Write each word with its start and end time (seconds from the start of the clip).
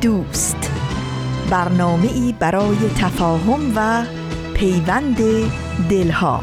دوست. 0.00 0.70
برنامه 1.50 2.12
ای 2.12 2.34
برای 2.38 2.76
تفاهم 2.98 3.72
و 3.76 4.04
پیوند 4.54 5.16
دلها. 5.90 6.42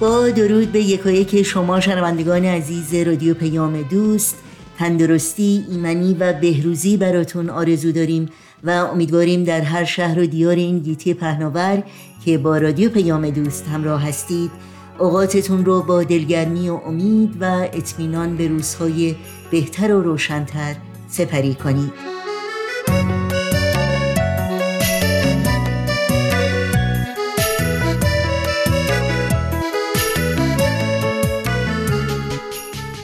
با 0.00 0.30
درود 0.30 0.72
به 0.72 0.80
یکایک 0.80 1.42
شما 1.42 1.80
شنوندگان 1.80 2.44
عزیز 2.44 2.94
رادیو 2.94 3.34
پیام 3.34 3.82
دوست. 3.82 4.38
تندرستی 4.78 5.64
ایمنی 5.68 6.14
و 6.14 6.32
بهروزی 6.32 6.96
براتون 6.96 7.50
آرزو 7.50 7.92
داریم 7.92 8.28
و 8.64 8.70
امیدواریم 8.70 9.44
در 9.44 9.60
هر 9.60 9.84
شهر 9.84 10.18
و 10.18 10.26
دیار 10.26 10.56
این 10.56 10.78
گیتی 10.78 11.14
پهناور 11.14 11.82
که 12.24 12.38
با 12.38 12.58
رادیو 12.58 12.90
پیام 12.90 13.30
دوست 13.30 13.68
همراه 13.68 14.08
هستید 14.08 14.50
اوقاتتون 14.98 15.64
رو 15.64 15.82
با 15.82 16.02
دلگرمی 16.02 16.68
و 16.68 16.74
امید 16.74 17.36
و 17.40 17.44
اطمینان 17.44 18.36
به 18.36 18.48
روزهای 18.48 19.16
بهتر 19.50 19.94
و 19.94 20.02
روشنتر 20.02 20.76
سپری 21.08 21.54
کنید. 21.54 21.92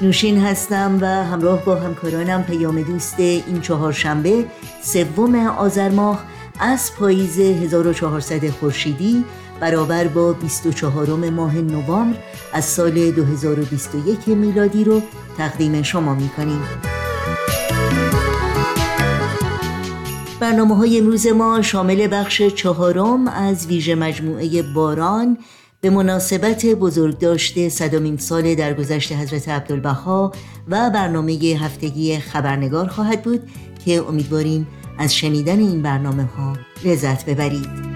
نوشین 0.03 0.39
هستم 0.39 0.99
و 1.01 1.07
همراه 1.07 1.65
با 1.65 1.75
همکارانم 1.75 2.45
پیام 2.45 2.83
دوست 2.83 3.21
این 3.21 3.61
چهارشنبه 3.61 4.45
سوم 4.83 5.35
آذر 5.47 5.89
ماه 5.89 6.25
از 6.61 6.95
پاییز 6.99 7.41
1400 7.41 8.51
خورشیدی 8.51 9.25
برابر 9.61 10.07
با 10.07 10.33
24 10.33 11.31
ماه 11.31 11.57
نوامبر 11.57 12.19
از 12.53 12.65
سال 12.65 13.11
2021 13.11 14.29
میلادی 14.29 14.85
رو 14.85 15.03
تقدیم 15.39 15.83
شما 15.83 16.15
می 16.15 16.29
کنیم. 16.29 16.63
برنامه 20.41 20.77
های 20.77 20.99
امروز 20.99 21.27
ما 21.27 21.63
شامل 21.63 22.09
بخش 22.13 22.43
چهارم 22.43 23.29
از 23.29 23.67
ویژه 23.67 23.95
مجموعه 23.95 24.63
باران 24.63 25.39
به 25.81 25.91
مناسبت 25.91 26.67
بزرگداشت 26.67 27.69
صدامین 27.69 28.17
سال 28.17 28.55
درگذشت 28.55 29.13
حضرت 29.13 29.49
عبدالبها 29.49 30.33
و 30.69 30.91
برنامه 30.91 31.33
هفتگی 31.33 32.19
خبرنگار 32.19 32.87
خواهد 32.87 33.23
بود 33.23 33.51
که 33.85 34.05
امیدواریم 34.09 34.67
از 34.99 35.15
شنیدن 35.15 35.59
این 35.59 35.83
برنامه 35.83 36.25
ها 36.25 36.57
لذت 36.85 37.25
ببرید. 37.25 37.89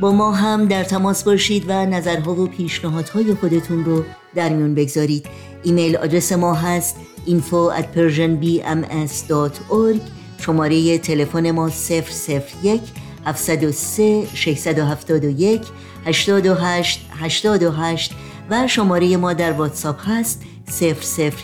با 0.00 0.12
ما 0.12 0.32
هم 0.32 0.66
در 0.66 0.84
تماس 0.84 1.24
باشید 1.24 1.64
و 1.68 1.86
نظرها 1.86 2.34
و 2.34 2.46
پیشنهادهای 2.46 3.34
خودتون 3.34 3.84
رو 3.84 4.04
در 4.34 4.48
میون 4.48 4.74
بگذارید. 4.74 5.26
ایمیل 5.62 5.96
آدرس 5.96 6.32
ما 6.32 6.54
هست 6.54 6.96
info 7.26 7.70
at 7.78 7.86
persianbms.org 7.96 10.00
شماره 10.38 10.98
تلفن 10.98 11.50
ما 11.50 11.68
001 11.68 12.80
703 13.26 14.26
671 14.34 15.62
828 16.06 17.00
828 17.10 18.14
و 18.50 18.68
شماره 18.68 19.16
ما 19.16 19.32
در 19.32 19.52
واتساپ 19.52 20.08
هست 20.08 20.42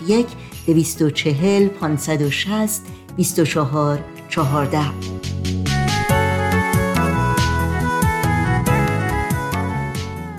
001 0.08 0.26
240 0.74 1.68
560 1.68 2.82
24 3.16 3.98
14 4.28 4.78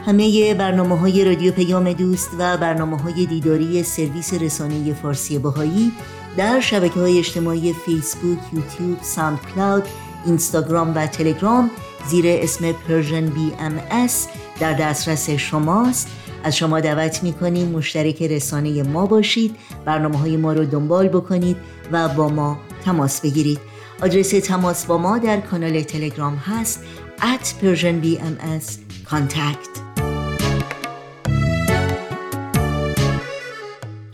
همه 0.05 0.53
برنامه 0.53 0.97
های 0.97 1.25
رادیو 1.25 1.51
پیام 1.51 1.93
دوست 1.93 2.29
و 2.39 2.57
برنامه 2.57 2.97
های 2.97 3.25
دیداری 3.25 3.83
سرویس 3.83 4.33
رسانه 4.33 4.93
فارسی 4.93 5.39
باهایی 5.39 5.91
در 6.37 6.59
شبکه 6.59 6.99
های 6.99 7.19
اجتماعی 7.19 7.73
فیسبوک، 7.73 8.39
یوتیوب، 8.53 8.97
ساند 9.01 9.39
کلاود 9.55 9.83
اینستاگرام 10.25 10.95
و 10.95 11.07
تلگرام 11.07 11.71
زیر 12.07 12.25
اسم 12.27 12.71
Persian 12.71 13.25
BMS 13.25 14.27
در 14.59 14.73
دسترس 14.73 15.29
شماست. 15.29 16.07
از 16.43 16.57
شما 16.57 16.79
دعوت 16.79 17.23
می 17.23 17.33
کنیم 17.33 17.67
مشترک 17.67 18.21
رسانه 18.21 18.83
ما 18.83 19.05
باشید 19.05 19.55
برنامه 19.85 20.17
های 20.17 20.37
ما 20.37 20.53
رو 20.53 20.65
دنبال 20.65 21.07
بکنید 21.07 21.57
و 21.91 22.09
با 22.09 22.29
ما 22.29 22.59
تماس 22.85 23.21
بگیرید. 23.21 23.59
آدرس 24.01 24.29
تماس 24.29 24.85
با 24.85 24.97
ما 24.97 25.17
در 25.17 25.39
کانال 25.39 25.81
تلگرام 25.81 26.35
هست 26.35 26.83
at 27.19 27.45
Persian 27.45 28.05
BMS 28.05 28.65
contact. 29.11 29.79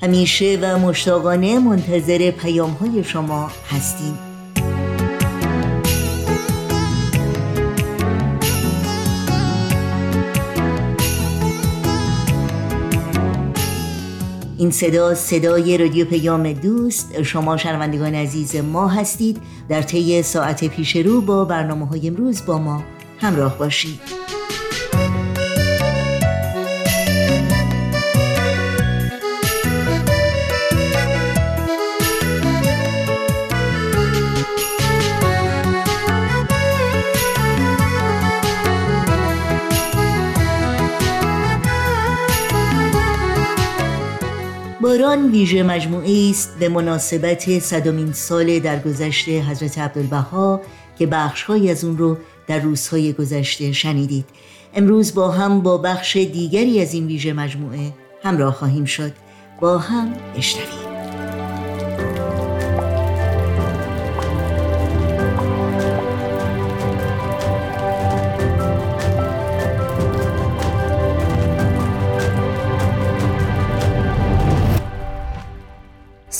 همیشه 0.01 0.59
و 0.61 0.79
مشتاقانه 0.79 1.59
منتظر 1.59 2.31
پیام 2.31 2.71
های 2.71 3.03
شما 3.03 3.51
هستیم. 3.69 4.34
این 14.65 14.71
صدا 14.71 15.15
صدای 15.15 15.77
رادیو 15.77 16.05
پیام 16.05 16.53
دوست. 16.53 17.21
شما 17.21 17.57
شنوندگان 17.57 18.15
عزیز 18.15 18.55
ما 18.55 18.87
هستید. 18.87 19.41
در 19.69 19.81
طی 19.81 20.23
ساعت 20.23 20.65
پیش 20.65 20.95
رو 20.95 21.21
با 21.21 21.45
برنامه 21.45 21.87
های 21.87 22.07
امروز 22.07 22.45
با 22.45 22.57
ما 22.57 22.83
همراه 23.19 23.57
باشید. 23.57 23.99
باران 45.05 45.31
ویژه 45.31 45.63
مجموعه 45.63 46.29
است 46.29 46.59
به 46.59 46.69
مناسبت 46.69 47.59
صدامین 47.59 48.13
سال 48.13 48.59
درگذشت 48.59 49.29
حضرت 49.29 49.79
عبدالبها 49.79 50.61
که 50.99 51.05
بخشهایی 51.07 51.71
از 51.71 51.83
اون 51.83 51.97
رو 51.97 52.17
در 52.47 52.59
روزهای 52.59 53.13
گذشته 53.13 53.71
شنیدید. 53.71 54.25
امروز 54.75 55.15
با 55.15 55.31
هم 55.31 55.61
با 55.61 55.77
بخش 55.77 56.17
دیگری 56.17 56.81
از 56.81 56.93
این 56.93 57.07
ویژه 57.07 57.33
مجموعه 57.33 57.93
همراه 58.23 58.53
خواهیم 58.53 58.85
شد. 58.85 59.11
با 59.61 59.77
هم 59.77 60.13
اشترید 60.37 60.94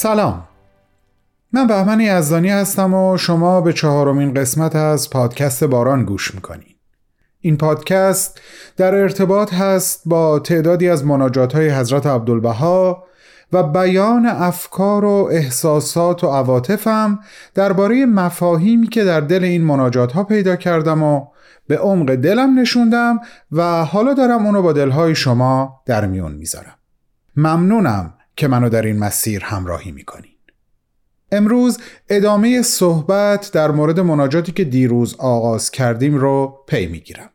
سلام. 0.05 0.43
من 1.53 1.67
بهمن 1.67 1.99
یزدانی 1.99 2.49
هستم 2.49 2.93
و 2.93 3.17
شما 3.17 3.61
به 3.61 3.73
چهارمین 3.73 4.33
قسمت 4.33 4.75
از 4.75 5.09
پادکست 5.09 5.63
باران 5.63 6.05
گوش 6.05 6.35
می‌کنید 6.35 6.75
این 7.39 7.57
پادکست 7.57 8.41
در 8.77 8.95
ارتباط 8.95 9.53
هست 9.53 10.01
با 10.05 10.39
تعدادی 10.39 10.89
از 10.89 11.05
مناجات 11.05 11.55
های 11.55 11.69
حضرت 11.69 12.07
عبدالبها 12.07 13.03
و 13.53 13.63
بیان 13.63 14.25
افکار 14.25 15.05
و 15.05 15.29
احساسات 15.31 16.23
و 16.23 16.27
عواطفم 16.27 17.19
درباره 17.55 18.05
مفاهیمی 18.05 18.87
که 18.87 19.03
در 19.03 19.19
دل 19.19 19.43
این 19.43 19.63
مناجات 19.63 20.11
ها 20.11 20.23
پیدا 20.23 20.55
کردم 20.55 21.03
و 21.03 21.25
به 21.67 21.77
عمق 21.77 22.15
دلم 22.15 22.59
نشوندم 22.59 23.19
و 23.51 23.85
حالا 23.85 24.13
دارم 24.13 24.45
اونو 24.45 24.61
با 24.61 24.73
دلهای 24.73 25.15
شما 25.15 25.81
در 25.85 26.05
میون 26.05 26.31
می‌ذارم. 26.31 26.75
ممنونم 27.35 28.14
که 28.35 28.47
منو 28.47 28.69
در 28.69 28.81
این 28.81 28.99
مسیر 28.99 29.43
همراهی 29.43 29.91
می‌کنین 29.91 30.31
امروز 31.31 31.77
ادامه 32.09 32.61
صحبت 32.61 33.51
در 33.53 33.71
مورد 33.71 33.99
مناجاتی 33.99 34.51
که 34.51 34.63
دیروز 34.63 35.15
آغاز 35.15 35.71
کردیم 35.71 36.15
رو 36.15 36.63
پی 36.67 36.87
می‌گیرم. 36.87 37.29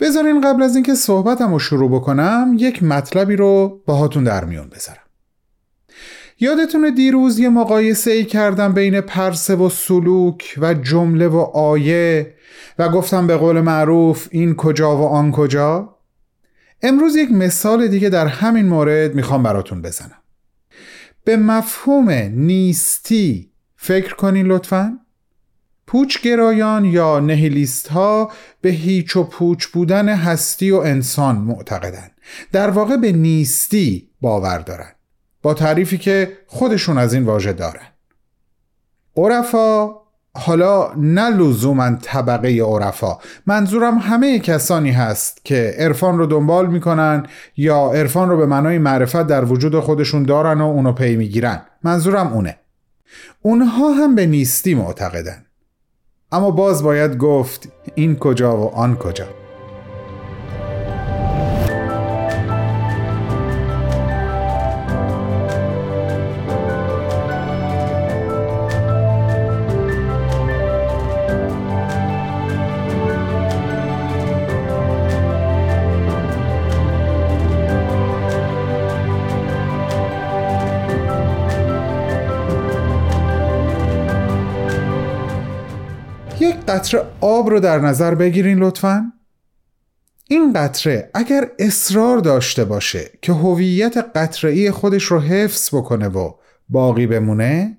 بذارین 0.00 0.40
قبل 0.40 0.62
از 0.62 0.74
اینکه 0.74 0.94
صحبتم 0.94 1.52
رو 1.52 1.58
شروع 1.58 1.90
بکنم 1.90 2.56
یک 2.58 2.82
مطلبی 2.82 3.36
رو 3.36 3.82
باهاتون 3.86 4.24
در 4.24 4.44
میون 4.44 4.68
بذارم. 4.68 4.98
یادتونه 6.40 6.90
دیروز 6.90 7.38
یه 7.38 7.48
مقایسه 7.48 8.10
ای 8.10 8.24
کردم 8.24 8.72
بین 8.72 9.00
پرسه 9.00 9.56
و 9.56 9.68
سلوک 9.68 10.54
و 10.58 10.74
جمله 10.74 11.28
و 11.28 11.38
آیه 11.54 12.34
و 12.78 12.88
گفتم 12.88 13.26
به 13.26 13.36
قول 13.36 13.60
معروف 13.60 14.28
این 14.30 14.54
کجا 14.54 14.96
و 14.96 15.02
آن 15.02 15.32
کجا؟ 15.32 15.93
امروز 16.82 17.16
یک 17.16 17.30
مثال 17.32 17.88
دیگه 17.88 18.08
در 18.08 18.26
همین 18.26 18.66
مورد 18.68 19.14
می‌خوام 19.14 19.42
براتون 19.42 19.82
بزنم. 19.82 20.18
به 21.24 21.36
مفهوم 21.36 22.10
نیستی 22.34 23.50
فکر 23.76 24.14
کنین 24.14 24.46
لطفا. 24.46 24.98
پوچگرایان 25.86 26.84
یا 26.84 27.20
نهیلیست 27.20 27.88
ها 27.88 28.32
به 28.60 28.70
هیچ 28.70 29.16
و 29.16 29.24
پوچ 29.24 29.66
بودن 29.66 30.08
هستی 30.08 30.70
و 30.70 30.76
انسان 30.76 31.36
معتقدن. 31.36 32.10
در 32.52 32.70
واقع 32.70 32.96
به 32.96 33.12
نیستی 33.12 34.10
باور 34.20 34.58
دارن. 34.58 34.90
با 35.42 35.54
تعریفی 35.54 35.98
که 35.98 36.38
خودشون 36.46 36.98
از 36.98 37.14
این 37.14 37.24
واژه 37.24 37.52
دارن. 37.52 37.86
عرفا 39.16 40.03
حالا 40.36 40.92
نه 40.96 41.30
لزوما 41.30 41.96
طبقه 42.02 42.62
عرفا. 42.62 43.18
منظورم 43.46 43.98
همه 43.98 44.38
کسانی 44.38 44.90
هست 44.90 45.44
که 45.44 45.74
عرفان 45.78 46.18
رو 46.18 46.26
دنبال 46.26 46.66
می‌کنن 46.66 47.26
یا 47.56 47.90
عرفان 47.94 48.28
رو 48.28 48.36
به 48.36 48.46
معنای 48.46 48.78
معرفت 48.78 49.26
در 49.26 49.44
وجود 49.44 49.80
خودشون 49.80 50.22
دارن 50.22 50.60
و 50.60 50.64
اونو 50.64 50.92
پی 50.92 51.16
می‌گیرن. 51.16 51.62
منظورم 51.82 52.32
اونه. 52.32 52.56
اونها 53.42 53.92
هم 53.92 54.14
به 54.14 54.26
نیستی 54.26 54.74
معتقدن. 54.74 55.44
اما 56.32 56.50
باز 56.50 56.82
باید 56.82 57.16
گفت 57.16 57.68
این 57.94 58.16
کجا 58.16 58.56
و 58.56 58.74
آن 58.74 58.96
کجا. 58.96 59.43
قطره 86.74 87.02
آب 87.20 87.50
رو 87.50 87.60
در 87.60 87.78
نظر 87.78 88.14
بگیرین 88.14 88.58
لطفا. 88.58 89.12
این 90.28 90.52
قطره 90.52 91.10
اگر 91.14 91.50
اصرار 91.58 92.18
داشته 92.18 92.64
باشه 92.64 93.10
که 93.22 93.32
هویت 93.32 93.96
قطره‌ای 93.96 94.70
خودش 94.70 95.04
رو 95.04 95.20
حفظ 95.20 95.74
بکنه 95.74 96.08
و 96.08 96.32
باقی 96.68 97.06
بمونه 97.06 97.78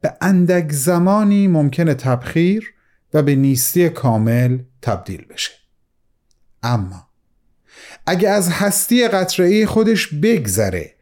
به 0.00 0.12
اندک 0.20 0.72
زمانی 0.72 1.48
ممکنه 1.48 1.94
تبخیر 1.94 2.74
و 3.14 3.22
به 3.22 3.34
نیستی 3.34 3.88
کامل 3.88 4.58
تبدیل 4.82 5.26
بشه. 5.26 5.50
اما 6.62 7.08
اگه 8.06 8.28
از 8.28 8.48
هستی 8.48 9.08
قطره‌ای 9.08 9.66
خودش 9.66 10.14
بگذره 10.14 10.94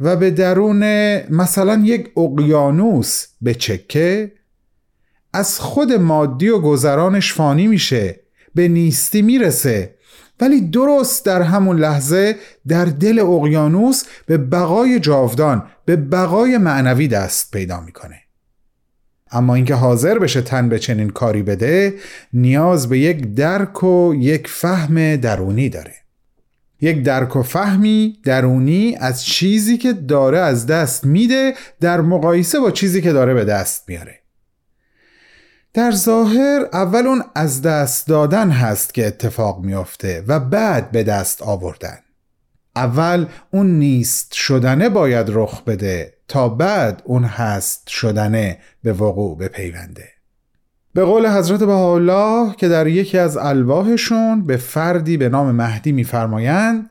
و 0.00 0.16
به 0.16 0.30
درون 0.30 0.82
مثلا 1.28 1.82
یک 1.84 2.18
اقیانوس 2.18 3.26
بچکه 3.44 4.32
از 5.32 5.60
خود 5.60 5.92
مادی 5.92 6.48
و 6.48 6.58
گذرانش 6.58 7.32
فانی 7.32 7.66
میشه 7.66 8.20
به 8.54 8.68
نیستی 8.68 9.22
می‌رسه. 9.22 9.94
ولی 10.40 10.60
درست 10.60 11.24
در 11.24 11.42
همون 11.42 11.78
لحظه 11.78 12.36
در 12.68 12.84
دل 12.84 13.18
اقیانوس 13.18 14.04
به 14.26 14.38
بقای 14.38 15.00
جاودان 15.00 15.66
به 15.84 15.96
بقای 15.96 16.58
معنوی 16.58 17.08
دست 17.08 17.50
پیدا 17.50 17.80
می‌کنه. 17.80 18.20
اما 19.32 19.54
اینکه 19.54 19.74
حاضر 19.74 20.18
بشه 20.18 20.40
تن 20.40 20.68
به 20.68 20.78
چنین 20.78 21.10
کاری 21.10 21.42
بده 21.42 21.94
نیاز 22.32 22.88
به 22.88 22.98
یک 22.98 23.34
درک 23.34 23.84
و 23.84 24.14
یک 24.14 24.48
فهم 24.48 25.16
درونی 25.16 25.68
داره. 25.68 25.94
یک 26.80 27.02
درک 27.02 27.36
و 27.36 27.42
فهمی 27.42 28.18
درونی 28.24 28.96
از 29.00 29.24
چیزی 29.24 29.78
که 29.78 29.92
داره 29.92 30.38
از 30.38 30.66
دست 30.66 31.04
میده 31.06 31.54
در 31.80 32.00
مقایسه 32.00 32.60
با 32.60 32.70
چیزی 32.70 33.02
که 33.02 33.12
داره 33.12 33.34
به 33.34 33.44
دست 33.44 33.88
میاره. 33.88 34.19
در 35.74 35.90
ظاهر 35.90 36.68
اول 36.72 37.06
اون 37.06 37.22
از 37.34 37.62
دست 37.62 38.06
دادن 38.06 38.50
هست 38.50 38.94
که 38.94 39.06
اتفاق 39.06 39.60
میافته 39.60 40.24
و 40.26 40.40
بعد 40.40 40.90
به 40.90 41.02
دست 41.02 41.42
آوردن. 41.42 41.98
اول 42.76 43.26
اون 43.50 43.66
نیست 43.78 44.32
شدنه 44.32 44.88
باید 44.88 45.26
رخ 45.28 45.62
بده 45.64 46.14
تا 46.28 46.48
بعد 46.48 47.02
اون 47.04 47.24
هست 47.24 47.88
شدنه 47.88 48.58
به 48.82 48.92
وقوع 48.92 49.38
بپیونده. 49.38 50.08
به 50.94 51.04
قول 51.04 51.26
حضرت 51.26 51.60
بهاءالله 51.60 52.54
که 52.56 52.68
در 52.68 52.86
یکی 52.86 53.18
از 53.18 53.36
الواحشون 53.36 54.46
به 54.46 54.56
فردی 54.56 55.16
به 55.16 55.28
نام 55.28 55.50
مهدی 55.54 55.92
میفرمایند 55.92 56.90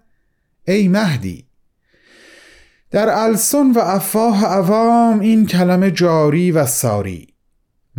ای 0.68 0.88
مهدی 0.88 1.46
در 2.92 3.10
السن 3.10 3.72
و 3.72 3.80
افواه 3.80 4.46
عوام 4.46 5.20
این 5.20 5.46
کلمه 5.46 5.92
جاری 5.92 6.52
و 6.52 6.66
ساری. 6.66 7.28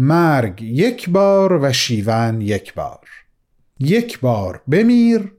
مرگ 0.02 0.62
یک 0.62 1.10
بار 1.10 1.58
و 1.62 1.72
شیون 1.72 2.40
یک 2.40 2.74
بار. 2.74 3.06
یک 3.80 4.20
بار 4.20 4.62
بمیر 4.70 5.32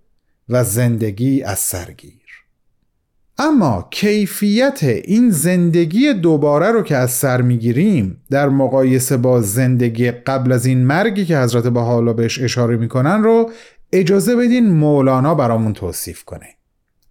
و 0.50 0.64
زندگی 0.64 1.44
از 1.44 1.60
سرگیر 1.60 2.22
اما 3.38 3.88
کیفیت 3.92 4.84
این 4.84 5.30
زندگی 5.30 6.14
دوباره 6.14 6.72
رو 6.72 6.82
که 6.82 6.98
از 6.98 7.12
سر 7.12 7.42
می‌گیریم 7.42 8.22
در 8.30 8.50
مقایسه 8.50 9.18
با 9.18 9.42
زندگی 9.42 10.12
قبل 10.12 10.52
از 10.52 10.66
این 10.66 10.86
مرگی 10.86 11.26
که 11.26 11.38
حضرت 11.38 11.68
بهاءالله 11.68 12.14
بهش 12.14 12.40
اشاره 12.42 12.78
می‌کنن 12.78 13.24
رو 13.24 13.52
اجازه 13.94 14.36
بدین 14.36 14.70
مولانا 14.70 15.36
برامون 15.36 15.74
توصیف 15.74 16.24
کنه. 16.24 16.48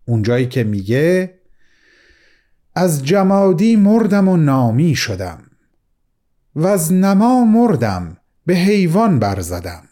اونجایی 0.07 0.47
که 0.47 0.65
میگه 0.65 1.35
از 2.75 3.05
جمادی 3.05 3.77
مردم 3.77 4.29
و 4.29 4.37
نامی 4.37 4.95
شدم. 4.95 5.50
و 6.57 6.67
از 6.67 6.93
نما 6.93 7.45
مردم 7.45 8.17
به 8.47 8.55
حیوان 8.55 9.19
برزدم 9.19 9.83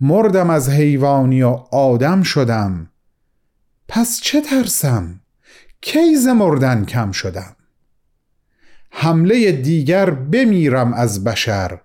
مردم 0.00 0.50
از 0.50 0.68
حیوانی 0.68 1.42
و 1.42 1.48
آدم 1.72 2.22
شدم. 2.22 2.90
پس 3.88 4.20
چه 4.22 4.40
ترسم؟ 4.40 5.20
کیز 5.80 6.26
مردن 6.26 6.84
کم 6.84 7.12
شدم؟ 7.12 7.56
حمله 8.90 9.52
دیگر 9.52 10.10
بمیرم 10.10 10.92
از 10.94 11.24
بشر 11.24 11.80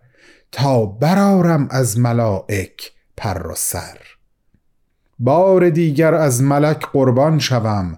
تا 0.52 0.86
برارم 0.86 1.68
از 1.72 2.00
ملائک 2.00 2.92
پر 3.18 3.48
و 3.48 3.56
سر. 3.56 3.98
بار 5.20 5.70
دیگر 5.70 6.14
از 6.14 6.42
ملک 6.42 6.86
قربان 6.94 7.40
شوم 7.40 7.98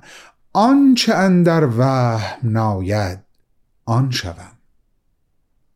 آنچه 0.53 1.13
اندر 1.13 1.65
وهم 1.65 2.37
ناید 2.43 3.19
آن 3.85 4.11
شوم. 4.11 4.54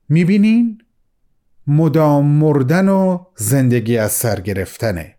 می‌بینین؟ 0.10 0.82
مدام 1.68 2.26
مردن 2.26 2.90
و 2.90 3.26
زندگی 3.36 3.98
از 3.98 4.12
سر 4.12 4.40
گرفتنه 4.40 5.16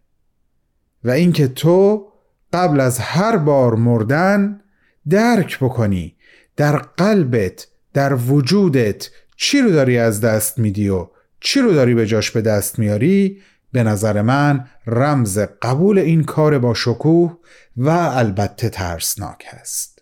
و 1.05 1.11
اینکه 1.11 1.49
تو 1.49 2.07
قبل 2.53 2.81
از 2.81 2.99
هر 2.99 3.37
بار 3.37 3.75
مردن 3.75 4.61
درک 5.09 5.59
بکنی 5.59 6.17
در 6.57 6.77
قلبت 6.77 7.69
در 7.95 8.15
وجودت 8.15 9.11
چی 9.37 9.61
رو 9.61 9.71
داری 9.71 9.99
از 9.99 10.21
دست 10.21 10.59
میدی 10.59 10.89
و 10.89 11.09
چی 11.41 11.61
رو 11.61 11.73
داری 11.73 11.95
به 11.95 12.07
جاش 12.07 12.31
به 12.31 12.41
دست 12.43 12.79
میاری 12.79 13.43
به 13.73 13.83
نظر 13.83 14.23
من 14.23 14.69
رمز 14.87 15.39
قبول 15.39 15.99
این 15.99 16.25
کار 16.25 16.59
با 16.59 16.75
شکوه 16.75 17.37
و 17.77 17.89
البته 17.91 18.69
ترسناک 18.69 19.45
هست 19.49 20.00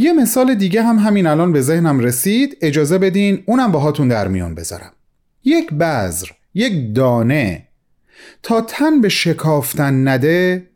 یه 0.00 0.12
مثال 0.12 0.54
دیگه 0.54 0.82
هم 0.82 0.98
همین 0.98 1.26
الان 1.26 1.52
به 1.52 1.60
ذهنم 1.60 2.00
رسید. 2.00 2.56
اجازه 2.62 2.98
بدین 2.98 3.42
اونم 3.46 3.72
باهاتون 3.72 4.08
در 4.08 4.28
میان 4.28 4.54
بذارم. 4.54 4.92
یک 5.44 5.72
بذر 5.72 6.26
یک 6.54 6.94
دانه 6.94 7.68
تا 8.42 8.60
تن 8.60 9.00
به 9.00 9.08
شکافتن 9.08 10.08
نده 10.08 10.66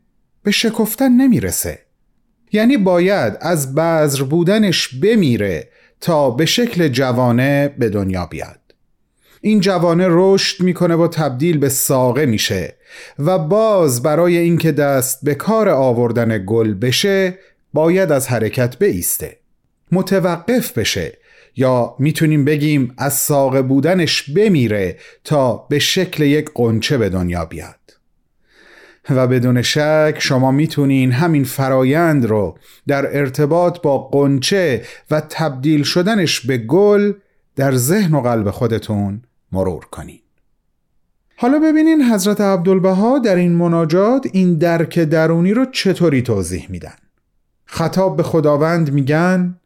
به 0.43 0.51
شکفتن 0.51 1.11
نمی‌رسه. 1.11 1.79
یعنی 2.51 2.77
باید 2.77 3.37
از 3.41 3.75
بذر 3.75 4.23
بودنش 4.23 4.95
بمیره 4.95 5.69
تا 6.01 6.31
به 6.31 6.45
شکل 6.45 6.87
جوانه 6.87 7.75
به 7.79 7.89
دنیا 7.89 8.25
بیاد. 8.25 8.59
این 9.41 9.59
جوانه 9.59 10.07
رشد 10.09 10.63
می‌کنه 10.63 10.95
و 10.95 11.07
تبدیل 11.07 11.57
به 11.57 11.69
ساقه 11.69 12.25
میشه 12.25 12.75
و 13.19 13.39
باز 13.39 14.03
برای 14.03 14.37
اینکه 14.37 14.71
دست 14.71 15.25
به 15.25 15.35
کار 15.35 15.69
آوردن 15.69 16.43
گل 16.45 16.73
بشه 16.73 17.37
باید 17.75 18.11
از 18.11 18.27
حرکت 18.27 18.79
بیسته. 18.79 19.37
متوقف 19.91 20.77
بشه 20.77 21.17
یا 21.55 21.95
می‌تونیم 21.99 22.45
بگیم 22.45 22.93
از 22.97 23.13
ساقه 23.13 23.61
بودنش 23.61 24.29
بمیره 24.29 24.97
تا 25.23 25.55
به 25.69 25.79
شکل 25.79 26.23
یک 26.23 26.49
قنچه 26.53 26.97
به 26.97 27.09
دنیا 27.09 27.45
بیاد. 27.45 27.75
و 29.09 29.27
بدون 29.27 29.61
شک 29.61 30.15
شما 30.19 30.51
می‌تونین 30.51 31.11
همین 31.11 31.43
فرایند 31.43 32.25
رو 32.25 32.57
در 32.87 33.17
ارتباط 33.17 33.81
با 33.81 33.97
قنچه 33.97 34.85
و 35.11 35.21
تبدیل 35.29 35.83
شدنش 35.83 36.45
به 36.45 36.57
گل 36.57 37.13
در 37.55 37.75
ذهن 37.75 38.15
و 38.15 38.21
قلب 38.21 38.51
خودتون 38.51 39.21
مرور 39.51 39.85
کنین. 39.85 40.19
حالا 41.35 41.59
ببینین 41.59 42.01
حضرت 42.01 42.41
عبدالبها 42.41 43.19
در 43.19 43.35
این 43.35 43.51
مناجات 43.51 44.27
این 44.33 44.57
درک 44.57 44.99
درونی 44.99 45.53
رو 45.53 45.65
چطوری 45.65 46.21
توضیح 46.21 46.67
میدن. 46.69 46.95
خطاب 47.75 48.17
به 48.17 48.23
خداوند 48.23 48.93
میگن 48.93 49.59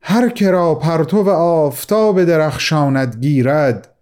هر 0.00 0.28
که 0.28 0.50
را 0.50 0.74
پرتو 0.74 1.30
آفتاب 1.30 2.24
درخشاند 2.24 3.16
گیرد 3.20 3.94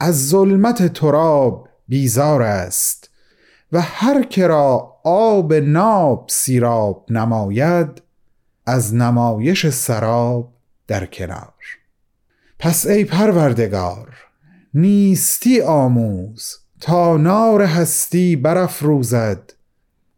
از 0.00 0.28
ظلمت 0.28 0.92
تراب 0.92 1.68
بیزار 1.88 2.42
است. 2.42 3.10
و 3.72 3.80
هر 3.80 4.22
که 4.22 4.46
را 4.46 4.96
آب 5.04 5.54
ناب 5.54 6.26
سیراب 6.30 7.06
نماید 7.10 8.02
از 8.66 8.94
نمایش 8.94 9.68
سراب 9.68 10.52
در 10.86 11.06
کنار. 11.06 11.54
پس 12.58 12.86
ای 12.86 13.04
پروردگار 13.04 14.08
نیستی 14.74 15.60
آموز 15.60 16.56
تا 16.80 17.16
نار 17.16 17.62
هستی 17.62 18.36
برافروزد 18.36 19.52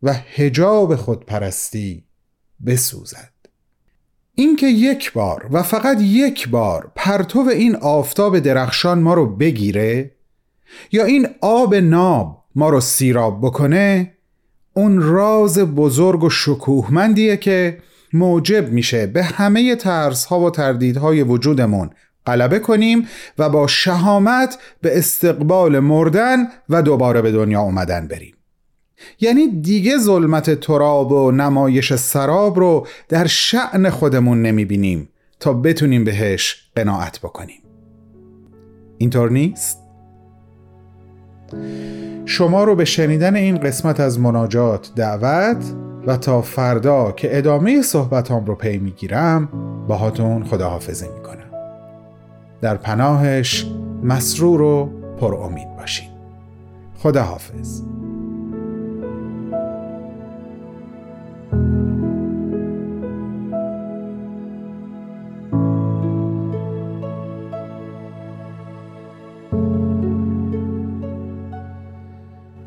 و 0.03 0.13
هجاب 0.13 0.97
خود 0.97 1.27
پرستی 1.27 2.06
بسوزد. 2.67 3.37
اینکه 4.35 4.67
یک 4.67 5.13
بار 5.13 5.49
و 5.51 5.63
فقط 5.63 6.01
یک 6.01 6.49
بار 6.49 6.93
پرتو 6.95 7.39
این 7.39 7.77
آفتاب 7.77 8.39
درخشان 8.39 8.99
ما 8.99 9.15
رو 9.15 9.37
بگیره 9.37 10.11
یا 10.93 11.05
این 11.05 11.29
آب 11.41 11.75
ناب 11.75 12.45
ما 12.55 12.69
رو 12.69 12.81
سیراب 12.81 13.41
بکنه 13.41 14.13
اون 14.73 15.03
راز 15.03 15.59
بزرگ 15.59 16.25
و 16.25 16.31
شکوهمندیه 16.31 17.37
که 17.37 17.79
موجب 18.13 18.73
میشه 18.73 19.07
به 19.07 19.23
همه 19.23 19.77
ترس 19.77 20.25
ها 20.25 20.41
و 20.41 20.51
تردیدهای 20.51 21.23
وجودمون 21.23 21.91
غلبه 22.27 22.59
کنیم 22.59 23.09
و 23.39 23.49
با 23.49 23.67
شهامت 23.67 24.59
به 24.81 24.99
استقبال 24.99 25.79
مردن 25.79 26.47
و 26.69 26.83
دوباره 26.83 27.23
به 27.23 27.33
دنیا 27.33 27.61
اومدن 27.61 28.09
بریم. 28.09 28.36
یعنی 29.21 29.61
دیگه 29.61 29.99
ظلمت 29.99 30.61
تراب 30.61 31.13
و 31.13 31.31
نمایش 31.31 31.95
سراب 31.95 32.59
رو 32.59 32.87
در 33.09 33.27
شعن 33.27 33.91
خودمون 33.91 34.43
نمی‌بینیم 34.43 35.09
تا 35.41 35.53
بتونیم 35.53 36.05
بهش 36.05 36.71
قناعت 36.77 37.19
بکنیم. 37.19 37.63
اینطور 38.99 39.31
نیست؟ 39.31 39.79
شما 42.25 42.65
رو 42.65 42.75
به 42.75 42.85
شنیدن 42.85 43.37
این 43.37 43.57
قسمت 43.59 44.01
از 44.01 44.21
مناجات 44.21 44.91
دعوت 44.97 45.65
و 46.07 46.17
تا 46.17 46.43
فردا 46.43 47.13
که 47.13 47.39
ادامه 47.39 47.83
صحبتام 47.83 48.45
رو 48.45 48.55
پی 48.55 48.79
می‌گیرم 48.79 49.49
باهاتون 49.89 50.45
خداحافظی 50.45 51.09
می‌کنم. 51.09 51.51
در 52.61 52.77
پناهش 52.77 53.67
مسرور 54.03 54.63
و 54.63 54.91
پر 55.21 55.35
امید 55.35 55.77
باشین. 55.77 56.09
خداحافظ. 56.99 57.83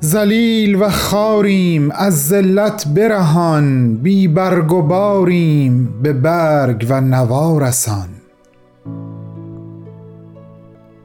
زلیل 0.09 0.75
و 0.75 0.89
خاریم 0.89 1.91
از 1.91 2.27
ذلت 2.27 2.87
برهان 2.87 3.95
بی 3.95 4.27
برگ 4.27 4.73
و 4.73 4.81
باریم 4.81 5.93
به 6.03 6.13
برگ 6.13 6.85
و 6.89 7.01
نوارسان 7.01 8.09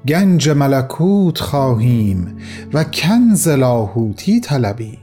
گنج 0.08 0.48
ملکوت 0.48 1.40
خواهیم 1.40 2.36
و 2.72 2.84
کنز 2.84 3.48
لاهوتی 3.48 4.40
طلبیم. 4.40 4.98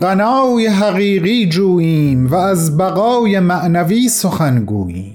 غنای 0.00 0.66
حقیقی 0.66 1.48
جوییم 1.48 2.26
و 2.26 2.34
از 2.34 2.76
بقای 2.76 3.40
معنوی 3.40 4.08
سخن 4.08 4.64
گوییم. 4.64 5.11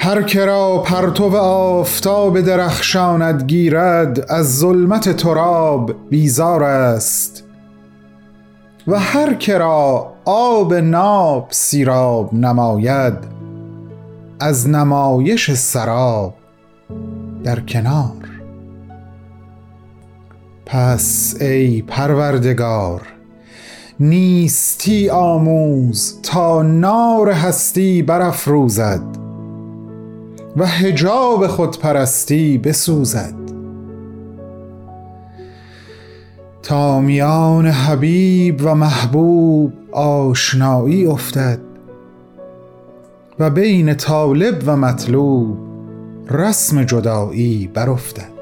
هر 0.00 0.22
کرا 0.22 0.78
پرتو 0.78 1.36
آفتاب 1.36 2.40
درخشاند 2.40 3.42
گیرد 3.42 4.26
از 4.28 4.58
ظلمت 4.58 5.16
تراب 5.16 5.94
بیزار 6.10 6.64
است. 6.64 7.44
و 8.86 8.98
هر 8.98 9.34
کرا 9.34 10.12
آب 10.24 10.74
ناب 10.74 11.46
سیراب 11.50 12.34
نماید 12.34 13.14
از 14.40 14.68
نمایش 14.68 15.50
سراب 15.54 16.34
در 17.44 17.60
کنار. 17.60 18.28
پس 20.66 21.36
ای 21.40 21.82
پروردگار 21.82 23.02
نیستی 24.00 25.10
آموز 25.10 26.20
تا 26.22 26.62
نار 26.62 27.30
هستی 27.30 28.02
برافروزد. 28.02 29.27
و 30.56 30.66
هجاب 30.66 31.46
خودپرستی 31.46 32.58
بسوزد. 32.58 33.34
تا 36.62 37.00
میان 37.00 37.66
حبیب 37.66 38.60
و 38.64 38.74
محبوب 38.74 39.72
آشنایی 39.92 41.06
افتد 41.06 41.58
و 43.38 43.50
بین 43.50 43.94
طالب 43.94 44.62
و 44.66 44.76
مطلوب 44.76 45.58
رسم 46.30 46.84
جدایی 46.84 47.70
برافتد. 47.74 48.37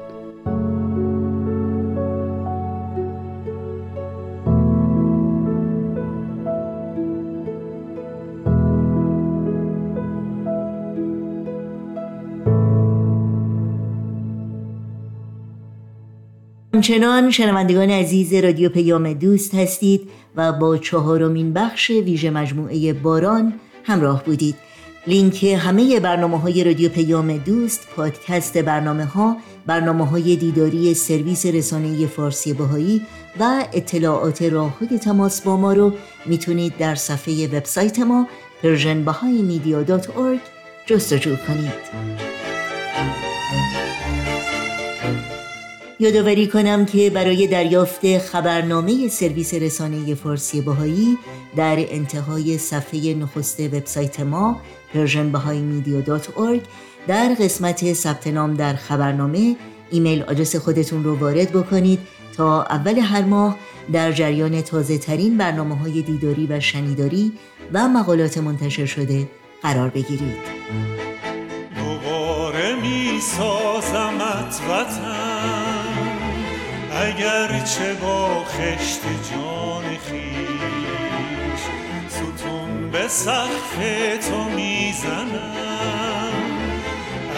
همچنان 16.77 17.31
شنوندگان 17.31 17.89
عزیز 17.89 18.33
رادیو 18.33 18.69
پیام 18.69 19.13
دوست 19.13 19.55
هستید 19.55 20.09
و 20.35 20.51
با 20.51 20.77
چهارمین 20.77 21.53
بخش 21.53 21.89
ویژه 21.89 22.29
مجموعه 22.29 22.93
باران 22.93 23.53
همراه 23.83 24.23
بودید. 24.23 24.55
لینک 25.07 25.43
همه 25.43 25.99
برنامه 25.99 26.39
های 26.39 26.63
رادیو 26.63 26.89
پیام 26.89 27.37
دوست 27.37 27.87
پادکست 27.95 28.57
برنامه 28.57 29.05
ها 29.05 29.37
برنامه 29.65 30.07
های 30.07 30.35
دیداری 30.35 30.93
سرویس 30.93 31.45
رسانه 31.45 32.07
فارسی 32.07 32.53
بهایی 32.53 33.01
و 33.39 33.65
اطلاعات 33.73 34.41
راه 34.41 34.77
تماس 35.01 35.41
با 35.41 35.57
ما 35.57 35.73
رو 35.73 35.93
می‌تونید 36.25 36.77
در 36.77 36.95
صفحه 36.95 37.47
وبسایت 37.47 37.99
ما 37.99 38.27
persianbahaimedia.org 38.63 40.39
جستجو 40.85 41.35
کنید. 41.35 42.27
یادآوری 45.99 46.47
کنم 46.47 46.85
که 46.85 47.09
برای 47.09 47.47
دریافت 47.47 48.17
خبرنامه 48.17 49.07
سرویس 49.07 49.53
رسانه 49.53 50.15
فارسی 50.15 50.61
باهایی 50.61 51.17
در 51.55 51.75
انتهای 51.79 52.57
صفحه 52.57 53.13
نخست 53.13 53.59
وبسایت 53.59 54.19
ما 54.19 54.61
persianbahaimedia.org 54.93 56.61
در 57.07 57.35
قسمت 57.39 57.93
ثبت 57.93 58.27
نام 58.27 58.53
در 58.53 58.73
خبرنامه 58.73 59.55
ایمیل 59.91 60.23
آدرس 60.23 60.55
خودتون 60.55 61.03
رو 61.03 61.15
وارد 61.15 61.51
بکنید 61.51 61.99
تا 62.37 62.63
اول 62.63 62.97
هر 62.99 63.21
ماه 63.21 63.57
در 63.93 64.11
جریان 64.11 64.61
تازه 64.61 64.97
ترین 64.97 65.37
برنامه 65.37 65.77
های 65.77 66.01
دیداری 66.01 66.47
و 66.47 66.59
شنیداری 66.59 67.31
و 67.73 67.87
مقالات 67.87 68.37
منتشر 68.37 68.85
شده 68.85 69.27
قرار 69.61 69.89
بگیرید. 69.89 70.37
دوباره 71.75 72.75
می 72.81 73.19
سازمت 73.21 74.61
اگر 77.01 77.59
چه 77.59 77.93
با 77.93 78.43
خشت 78.43 79.01
جان 79.31 79.83
خیش 79.97 81.61
ستون 82.09 82.91
به 82.91 83.07
سقف 83.07 83.77
تو 84.29 84.43
می‌زنم. 84.43 86.33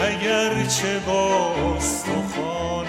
اگر 0.02 0.64
چه 0.64 0.98
با 1.06 1.54
استخوان 1.76 2.86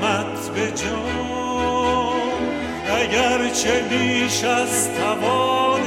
سازمت 0.00 0.50
به 0.54 0.72
جان. 0.72 2.14
اگر 3.00 3.48
چه 3.48 3.82
بیش 3.90 4.44
از 4.44 4.88
توان 4.94 5.80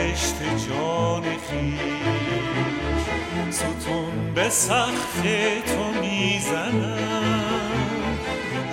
با 0.00 0.06
خشت 0.06 0.34
جان 0.68 1.22
خیش. 1.22 1.80
ستون 3.50 4.34
به 4.34 4.48
سخت 4.48 5.22
تو 5.66 6.00
می‌زنم. 6.00 7.70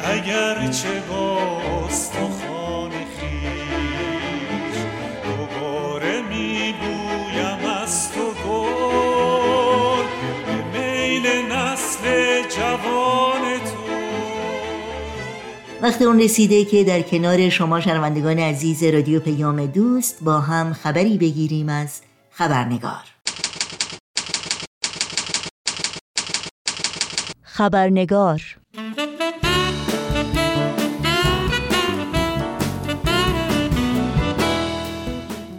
اگر 0.03 0.67
چه 0.67 0.99
با 1.09 1.61
استخوان 1.87 2.91
خیش 2.91 4.77
دوباره 5.23 6.21
می 6.21 6.75
بویم 6.81 7.65
از 7.83 8.11
تو 8.11 8.33
گل. 8.49 10.05
به 10.45 10.79
میل 10.79 11.25
نسل 11.51 12.41
جوان 12.57 13.06
وقت 15.87 16.01
اون 16.01 16.19
رسیده 16.19 16.65
که 16.65 16.83
در 16.83 17.01
کنار 17.01 17.49
شما 17.49 17.81
شنوندگان 17.81 18.39
عزیز 18.39 18.83
رادیو 18.83 19.19
پیام 19.19 19.65
دوست 19.65 20.23
با 20.23 20.39
هم 20.39 20.73
خبری 20.73 21.17
بگیریم 21.17 21.69
از 21.69 22.01
خبرنگار. 22.31 23.03
خبرنگار. 27.41 28.41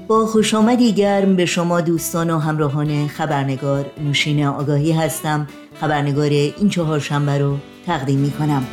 با 0.09 0.27
خوش 0.27 0.55
آمدی 0.55 0.93
گرم 0.93 1.37
به 1.37 1.47
شما 1.47 1.81
دوستان 1.81 2.31
و 2.31 2.39
همراهان 2.39 3.09
خبرنگار. 3.09 3.87
نوشین 4.01 4.47
آگاهی 4.47 4.93
هستم. 4.93 5.47
خبرنگار 5.81 6.31
این 6.31 6.69
چهار 6.69 7.01
شنبه 7.01 7.39
رو 7.39 7.57
تقدیم 7.87 8.19
می 8.19 8.31
کنم 8.31 8.67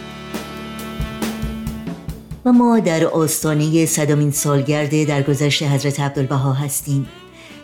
و 2.45 2.51
ما 2.51 2.79
در 2.79 3.05
آستانه 3.05 3.85
صدامین 3.85 4.31
سالگرد 4.31 5.03
درگذشت 5.03 5.63
حضرت 5.63 5.99
عبدالبها 5.99 6.53
هستیم. 6.53 7.07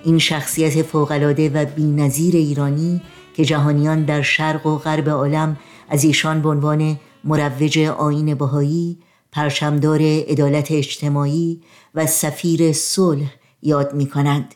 این 0.04 0.20
شخصیت 0.20 0.82
فوقالعاده 0.82 1.50
و 1.50 1.66
بی‌نظیر 1.66 2.36
ایرانی 2.36 3.02
که 3.34 3.46
جهانیان 3.46 4.06
در 4.06 4.22
شرق 4.22 4.66
و 4.66 4.78
غرب 4.78 5.10
عالم 5.10 5.58
از 5.90 6.04
ایشان 6.04 6.42
به 6.42 6.50
عنوان 6.50 7.00
مروج 7.24 7.80
آیین 7.80 8.36
بهایی 8.36 8.98
پرچمدار 9.32 10.02
عدالت 10.02 10.72
اجتماعی 10.72 11.62
و 11.96 12.06
سفیر 12.06 12.74
صلح 12.74 13.34
یاد 13.62 13.94
می 13.94 14.10
کنند 14.10 14.56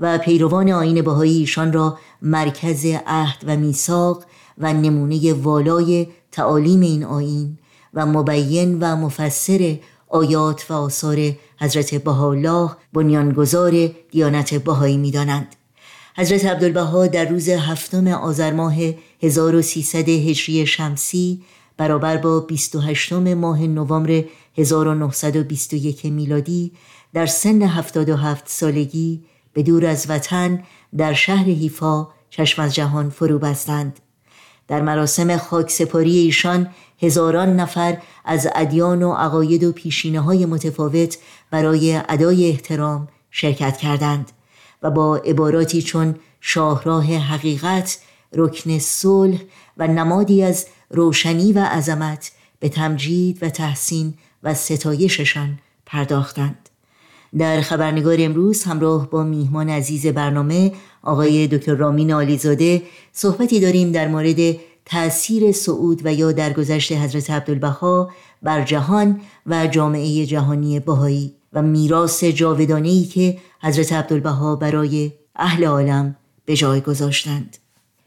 و 0.00 0.18
پیروان 0.18 0.70
آیین 0.70 1.02
بهایی 1.02 1.38
ایشان 1.38 1.72
را 1.72 1.98
مرکز 2.22 2.86
عهد 3.06 3.44
و 3.46 3.56
میثاق 3.56 4.24
و 4.58 4.72
نمونه 4.72 5.32
والای 5.32 6.06
تعالیم 6.32 6.80
این 6.80 7.04
آیین 7.04 7.58
و 7.96 8.06
مبین 8.06 8.78
و 8.78 8.96
مفسر 8.96 9.78
آیات 10.08 10.70
و 10.70 10.74
آثار 10.74 11.32
حضرت 11.60 11.94
بهاءالله 11.94 12.70
بنیانگذار 12.92 13.86
دیانت 14.10 14.54
بهایی 14.54 14.96
می 14.96 15.10
دانند. 15.10 15.56
حضرت 16.16 16.44
عبدالبها 16.44 17.06
در 17.06 17.24
روز 17.24 17.48
هفتم 17.48 18.06
آذر 18.06 18.52
ماه 18.52 18.74
1300 19.22 20.08
هجری 20.08 20.66
شمسی 20.66 21.42
برابر 21.76 22.16
با 22.16 22.40
28 22.40 23.12
ماه 23.12 23.62
نوامبر 23.62 24.24
1921 24.58 26.06
میلادی 26.06 26.72
در 27.14 27.26
سن 27.26 27.62
77 27.62 28.48
سالگی 28.48 29.24
به 29.52 29.62
دور 29.62 29.86
از 29.86 30.06
وطن 30.10 30.62
در 30.96 31.12
شهر 31.12 31.44
حیفا 31.44 32.08
چشم 32.30 32.62
از 32.62 32.74
جهان 32.74 33.10
فرو 33.10 33.38
بستند 33.38 34.00
در 34.68 34.82
مراسم 34.82 35.36
خاکسپاری 35.36 36.18
ایشان 36.18 36.68
هزاران 37.02 37.56
نفر 37.56 37.98
از 38.24 38.48
ادیان 38.54 39.02
و 39.02 39.12
عقاید 39.12 39.64
و 39.64 39.72
پیشینه 39.72 40.20
های 40.20 40.46
متفاوت 40.46 41.18
برای 41.50 42.00
ادای 42.08 42.48
احترام 42.48 43.08
شرکت 43.30 43.76
کردند 43.76 44.32
و 44.82 44.90
با 44.90 45.16
عباراتی 45.16 45.82
چون 45.82 46.16
شاهراه 46.40 47.04
حقیقت 47.04 47.98
رکن 48.32 48.78
صلح 48.78 49.38
و 49.76 49.86
نمادی 49.86 50.42
از 50.42 50.66
روشنی 50.90 51.52
و 51.52 51.64
عظمت 51.64 52.32
به 52.60 52.68
تمجید 52.68 53.42
و 53.42 53.50
تحسین 53.50 54.14
و 54.42 54.54
ستایششان 54.54 55.58
پرداختند. 55.86 56.68
در 57.38 57.60
خبرنگار 57.60 58.16
امروز 58.18 58.64
همراه 58.64 59.10
با 59.10 59.22
میهمان 59.22 59.70
عزیز 59.70 60.06
برنامه 60.06 60.72
آقای 61.02 61.46
دکتر 61.46 61.74
رامین 61.74 62.12
آلیزاده 62.12 62.82
صحبتی 63.12 63.60
داریم 63.60 63.92
در 63.92 64.08
مورد 64.08 64.56
تأثیر 64.84 65.52
سعود 65.52 66.00
و 66.04 66.14
یا 66.14 66.32
درگذشت 66.32 66.92
حضرت 66.92 67.30
عبدالبها 67.30 68.10
بر 68.42 68.64
جهان 68.64 69.20
و 69.46 69.66
جامعه 69.66 70.26
جهانی 70.26 70.80
بهایی 70.80 71.34
و 71.52 71.62
میراث 71.62 72.24
جاودانه‌ای 72.24 73.04
که 73.04 73.38
حضرت 73.62 73.92
عبدالبها 73.92 74.56
برای 74.56 75.12
اهل 75.36 75.64
عالم 75.64 76.16
به 76.44 76.56
جای 76.56 76.80
گذاشتند. 76.80 77.56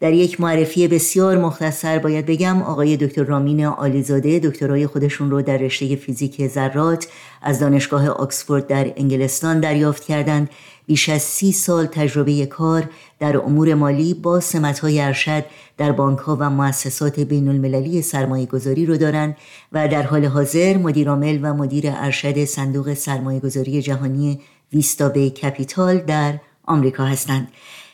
در 0.00 0.12
یک 0.12 0.40
معرفی 0.40 0.88
بسیار 0.88 1.38
مختصر 1.38 1.98
باید 1.98 2.26
بگم 2.26 2.62
آقای 2.62 2.96
دکتر 2.96 3.24
رامین 3.24 3.64
آلیزاده 3.64 4.38
دکترای 4.38 4.86
خودشون 4.86 5.30
رو 5.30 5.42
در 5.42 5.56
رشته 5.56 5.96
فیزیک 5.96 6.46
ذرات 6.46 7.06
از 7.42 7.58
دانشگاه 7.58 8.08
آکسفورد 8.08 8.66
در 8.66 8.92
انگلستان 8.96 9.60
دریافت 9.60 10.04
کردند. 10.04 10.50
بیش 10.86 11.08
از 11.08 11.22
سی 11.22 11.52
سال 11.52 11.86
تجربه 11.86 12.46
کار 12.46 12.90
در 13.18 13.36
امور 13.36 13.74
مالی 13.74 14.14
با 14.14 14.40
سمتهای 14.40 15.00
ارشد 15.00 15.44
در 15.76 15.92
بانک 15.92 16.18
ها 16.18 16.36
و 16.40 16.50
مؤسسات 16.50 17.20
بین 17.20 17.48
المللی 17.48 18.02
سرمایه 18.02 18.46
گذاری 18.46 18.86
رو 18.86 18.96
دارند 18.96 19.36
و 19.72 19.88
در 19.88 20.02
حال 20.02 20.24
حاضر 20.24 20.76
مدیرعامل 20.76 21.38
و 21.42 21.54
مدیر 21.54 21.84
ارشد 21.86 22.44
صندوق 22.44 22.94
سرمایه 22.94 23.40
گذاری 23.40 23.82
جهانی 23.82 24.40
ویستا 24.72 25.08
بی 25.08 25.30
کپیتال 25.30 25.98
در 25.98 26.38
آمریکا 26.66 27.04
هستند. 27.04 27.48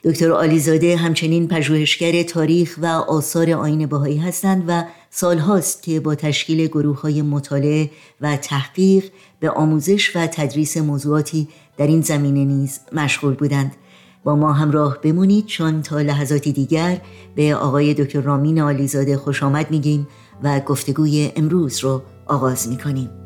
دکتر 0.05 0.33
آلیزاده 0.33 0.97
همچنین 0.97 1.49
پژوهشگر 1.49 2.23
تاریخ 2.23 2.79
و 2.83 2.87
آثار 2.87 3.51
آین 3.51 3.87
باهایی 3.87 4.19
هستند 4.19 4.65
و 4.69 4.85
سالهاست 5.19 5.83
که 5.83 6.01
با 6.01 6.15
تشکیل 6.15 6.67
گروه 6.67 7.01
های 7.01 7.23
مطالعه 7.23 7.91
و 8.21 8.37
تحقیق 8.37 9.05
به 9.41 9.51
آموزش 9.51 10.17
و 10.17 10.27
تدریس 10.27 10.77
موضوعاتی 10.77 11.49
در 11.77 11.87
این 11.87 12.01
زمینه 12.01 12.45
نیز 12.45 12.81
مشغول 12.93 13.35
بودند. 13.35 13.77
با 14.25 14.37
ما 14.37 14.53
همراه 14.53 14.99
بمونید 15.03 15.47
چون 15.47 15.83
تا 15.83 16.01
لحظاتی 16.01 16.53
دیگر 16.53 17.01
به 17.35 17.55
آقای 17.55 17.95
دکتر 17.95 18.21
رامین 18.21 18.61
آلیزاده 18.61 19.17
خوش 19.17 19.43
آمد 19.43 19.71
میگیم 19.71 20.09
و 20.43 20.61
گفتگوی 20.61 21.33
امروز 21.37 21.79
رو 21.79 22.03
آغاز 22.27 22.69
می‌کنیم. 22.69 23.26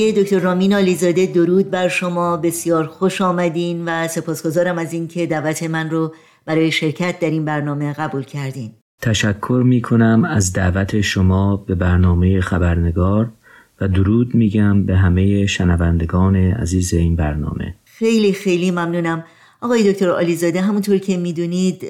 آقای 0.00 0.12
دکتر 0.12 0.38
رامین 0.38 0.74
آلیزاده 0.74 1.26
درود 1.26 1.70
بر 1.70 1.88
شما. 1.88 2.36
بسیار 2.36 2.86
خوش 2.86 3.20
آمدین 3.20 3.84
و 3.86 4.08
سپاسگزارم 4.08 4.78
از 4.78 4.92
اینکه 4.92 5.26
دعوت 5.26 5.62
من 5.62 5.90
رو 5.90 6.14
برای 6.46 6.72
شرکت 6.72 7.20
در 7.20 7.30
این 7.30 7.44
برنامه 7.44 7.92
قبول 7.92 8.22
کردین. 8.22 8.70
تشکر 9.02 9.62
می 9.64 9.82
کنم 9.82 10.24
از 10.24 10.52
دعوت 10.52 11.00
شما 11.00 11.56
به 11.56 11.74
برنامه 11.74 12.40
خبرنگار 12.40 13.28
و 13.80 13.88
درود 13.88 14.34
میگم 14.34 14.86
به 14.86 14.96
همه 14.96 15.46
شنوندگان 15.46 16.36
عزیز 16.36 16.94
این 16.94 17.16
برنامه. 17.16 17.74
خیلی 17.84 18.32
خیلی 18.32 18.70
ممنونم. 18.70 19.24
آقای 19.60 19.92
دکتر 19.92 20.10
آلیزاده 20.10 20.60
همونطور 20.60 20.98
که 20.98 21.16
می‌دونید 21.16 21.84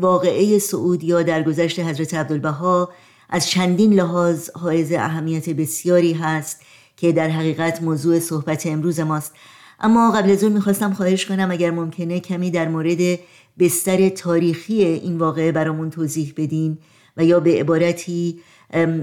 واقعه 0.00 0.58
سعود 0.58 1.04
یا 1.04 1.22
درگذشت 1.22 1.80
حضرت 1.80 2.14
عبدالبها 2.14 2.88
از 3.30 3.48
چندین 3.48 3.92
لحاظ 3.92 4.50
حائز 4.50 4.92
اهمیت 4.92 5.50
بسیاری 5.50 6.12
هست. 6.12 6.62
که 7.04 7.12
در 7.12 7.28
حقیقت 7.28 7.82
موضوع 7.82 8.18
صحبت 8.18 8.66
امروز 8.66 9.00
ماست. 9.00 9.34
اما 9.80 10.12
قبل 10.12 10.30
از 10.30 10.44
اون 10.44 10.52
می‌خواستم 10.52 10.92
خواهش 10.92 11.26
کنم 11.26 11.50
اگر 11.50 11.70
ممکنه 11.70 12.20
کمی 12.20 12.50
در 12.50 12.68
مورد 12.68 13.18
بستر 13.58 14.08
تاریخی 14.08 14.84
این 14.84 15.18
واقعه 15.18 15.52
برامون 15.52 15.90
توضیح 15.90 16.32
بدین 16.36 16.78
و 17.16 17.24
یا 17.24 17.40
به 17.40 17.60
عبارتی 17.60 18.40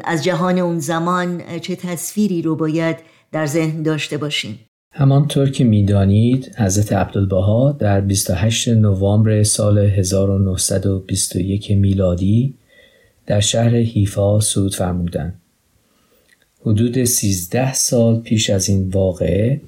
از 0.04 0.24
جهان 0.24 0.58
اون 0.58 0.80
زمان 0.80 1.42
چه 1.60 1.76
تصویری 1.76 2.42
رو 2.42 2.56
باید 2.56 2.98
در 3.32 3.46
ذهن 3.46 3.84
داشته 3.84 4.18
باشیم. 4.18 4.60
همانطور 4.94 5.50
که 5.50 5.64
می‌دانید 5.64 6.56
حضرت 6.58 6.94
عبدالبها 6.94 7.72
در 7.72 8.02
28 8.02 8.68
نوامبر 8.68 9.44
سال 9.44 9.78
1921 9.78 11.72
میلادی 11.72 12.56
در 13.28 13.40
شهر 13.40 13.76
حیفا 13.76 14.40
سود 14.40 14.76
فرمودند. 14.76 15.41
حدود 16.66 17.04
13 17.04 17.74
سال 17.74 18.20
پیش 18.20 18.50
از 18.50 18.70
این 18.70 18.90
واقعه 18.90 19.62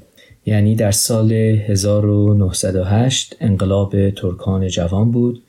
یعنی 0.45 0.75
در 0.75 0.91
سال 0.91 1.32
1908 1.32 3.36
انقلاب 3.41 4.10
ترکان 4.10 4.67
جوان 4.67 5.12
بود 5.12 5.43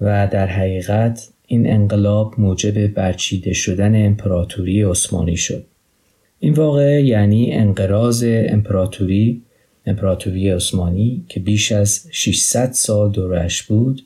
و 0.00 0.28
در 0.32 0.46
حقیقت 0.46 1.28
این 1.46 1.70
انقلاب 1.70 2.34
موجب 2.38 2.86
برچیده 2.86 3.52
شدن 3.52 4.06
امپراتوری 4.06 4.82
عثمانی 4.82 5.36
شد. 5.36 5.64
این 6.38 6.54
واقعه 6.54 7.02
یعنی 7.02 7.52
انقراض 7.52 8.24
امپراتوری 8.26 9.42
امپراتوری 9.86 10.50
عثمانی 10.50 11.24
که 11.28 11.40
بیش 11.40 11.72
از 11.72 12.06
600 12.10 12.72
سال 12.72 13.10
دورش 13.10 13.62
بود 13.62 14.02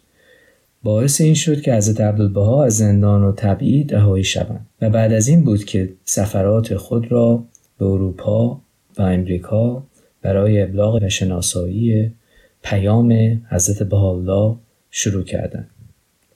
باعث 0.84 1.20
این 1.20 1.34
شد 1.34 1.60
که 1.60 1.74
حضرت 1.74 2.00
عبدالبها 2.00 2.64
از 2.64 2.76
زندان 2.76 3.22
و 3.22 3.32
تبعید 3.32 3.94
رهایی 3.94 4.24
شوند 4.24 4.66
و 4.80 4.90
بعد 4.90 5.12
از 5.12 5.28
این 5.28 5.44
بود 5.44 5.64
که 5.64 5.92
سفرات 6.04 6.76
خود 6.76 7.12
را 7.12 7.44
به 7.78 7.84
اروپا 7.84 8.60
و 8.98 9.02
امریکا 9.02 9.82
برای 10.22 10.62
ابلاغ 10.62 11.02
و 11.02 11.08
شناسایی 11.08 12.12
پیام 12.62 13.12
حضرت 13.50 13.82
بهاءالله 13.82 14.56
شروع 14.90 15.24
کردند. 15.24 15.70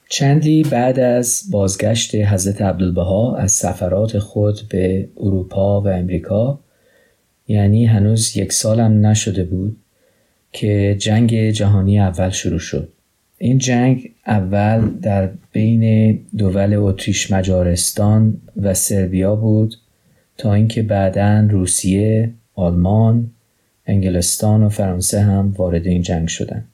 چندی 0.09 0.63
بعد 0.63 0.99
از 0.99 1.43
بازگشت 1.51 2.15
حضرت 2.15 2.61
عبدالبها 2.61 3.35
از 3.35 3.51
سفرات 3.51 4.19
خود 4.19 4.59
به 4.69 5.09
اروپا 5.17 5.81
و 5.81 5.87
امریکا 5.87 6.59
یعنی 7.47 7.85
هنوز 7.85 8.37
یک 8.37 8.53
سالم 8.53 9.05
نشده 9.05 9.43
بود 9.43 9.77
که 10.51 10.95
جنگ 10.99 11.49
جهانی 11.49 11.99
اول 11.99 12.29
شروع 12.29 12.59
شد. 12.59 12.89
این 13.41 13.57
جنگ 13.57 14.11
اول 14.27 14.89
در 14.89 15.29
بین 15.51 16.13
دول 16.37 16.73
اتریش 16.73 17.31
مجارستان 17.31 18.41
و 18.61 18.73
سربیا 18.73 19.35
بود 19.35 19.75
تا 20.37 20.53
اینکه 20.53 20.81
بعدا 20.81 21.47
روسیه، 21.51 22.29
آلمان، 22.55 23.31
انگلستان 23.85 24.63
و 24.63 24.69
فرانسه 24.69 25.21
هم 25.21 25.53
وارد 25.57 25.87
این 25.87 26.01
جنگ 26.01 26.27
شدند. 26.27 26.67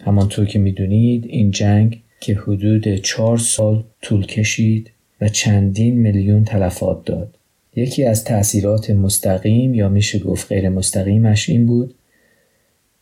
همانطور 0.00 0.46
که 0.46 0.58
می‌دونید 0.58 1.24
این 1.26 1.50
جنگ 1.50 2.00
که 2.20 2.34
حدود 2.34 2.96
چهار 2.96 3.38
سال 3.38 3.84
طول 4.02 4.26
کشید 4.26 4.90
و 5.20 5.28
چندین 5.28 5.94
میلیون 5.94 6.44
تلفات 6.44 7.04
داد. 7.04 7.34
یکی 7.76 8.04
از 8.04 8.24
تأثیرات 8.24 8.90
مستقیم 8.90 9.74
یا 9.74 9.88
میشه 9.88 10.18
گفت 10.18 10.52
غیر 10.52 10.68
مستقیمش 10.68 11.48
این 11.48 11.66
بود 11.66 11.94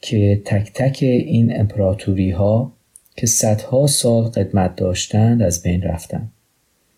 که 0.01 0.42
تک 0.44 0.72
تک 0.74 0.98
این 1.03 1.61
امپراتوری 1.61 2.31
ها 2.31 2.72
که 3.19 3.27
صدها 3.27 3.87
سال 3.87 4.25
قدمت 4.25 4.77
داشتند 4.77 5.43
از 5.43 5.63
بین 5.63 5.83
رفتند. 5.83 6.33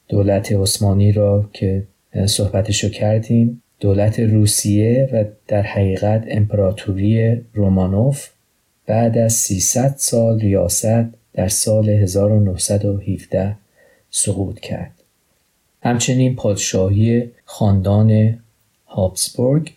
دولت 0.09 0.53
عثمانی 0.53 1.13
را 1.13 1.51
که 1.53 1.87
صحبتشو 2.27 2.89
کردیم 2.89 3.63
دولت 3.81 4.21
روسیه 4.21 5.09
و 5.13 5.25
در 5.49 5.63
حقیقت 5.63 6.25
امپراتوری 6.29 7.41
رومانوف 7.55 8.29
بعد 8.87 9.19
از 9.19 9.33
300 9.33 9.95
سال 9.97 10.41
ریاست 10.41 11.05
در 11.33 11.49
سال 11.49 11.89
1917 11.89 13.57
سقوط 14.11 14.61
کرد. 14.61 14.93
همچنین 15.83 16.37
پادشاهی 16.37 17.31
خاندان 17.45 18.39
هابسبورگ 18.87 19.73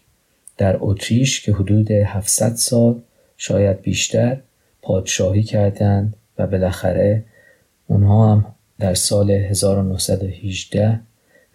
در 0.58 0.78
اتریش 0.80 1.42
که 1.42 1.54
حدود 1.54 1.92
700 1.92 2.56
سال 2.56 3.02
شاید 3.38 3.82
بیشتر 3.82 4.38
پادشاهی 4.82 5.44
کردند 5.44 6.16
و 6.38 6.48
بالاخره 6.48 7.24
اونها 7.88 8.32
هم 8.32 8.46
در 8.80 8.94
سال 8.94 9.32
1918 9.32 11.00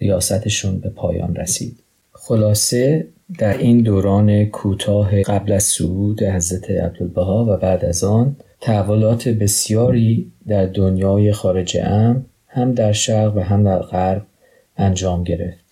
ریاستشون 0.01 0.79
به 0.79 0.89
پایان 0.89 1.37
رسید. 1.37 1.79
خلاصه 2.13 3.07
در 3.39 3.59
این 3.59 3.83
دوران 3.83 4.45
کوتاه 4.45 5.23
قبل 5.23 5.53
از 5.53 5.63
صعود 5.63 6.23
حضرت 6.23 6.71
عبدالبها 6.71 7.45
و 7.45 7.57
بعد 7.57 7.85
از 7.85 8.05
آن 8.05 8.37
تحولات 8.61 9.29
بسیاری 9.29 10.33
در 10.47 10.67
دنیای 10.67 11.33
خارج 11.33 11.79
ام 11.81 12.27
هم 12.47 12.73
در 12.73 12.93
شرق 12.93 13.37
و 13.37 13.41
هم 13.41 13.65
در 13.65 13.79
غرب 13.79 14.27
انجام 14.77 15.25
گرفت 15.25 15.65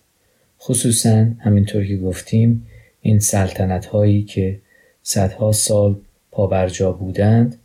خصوصا 0.61 1.25
همینطور 1.39 1.85
که 1.85 1.97
گفتیم 1.97 2.67
این 3.01 3.19
سلطنت 3.19 3.85
هایی 3.85 4.23
که 4.23 4.59
صدها 5.03 5.51
سال 5.51 5.95
پابرجا 6.31 6.91
بودند 6.91 7.55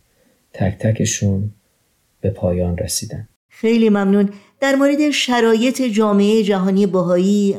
تک 0.53 0.77
تکشون 0.77 1.51
به 2.21 2.29
پایان 2.29 2.77
رسیدن. 2.77 3.27
خیلی 3.49 3.89
ممنون. 3.89 4.29
در 4.59 4.75
مورد 4.75 5.09
شرایط 5.09 5.81
جامعه 5.81 6.43
جهانی 6.43 6.85
باهایی 6.85 7.53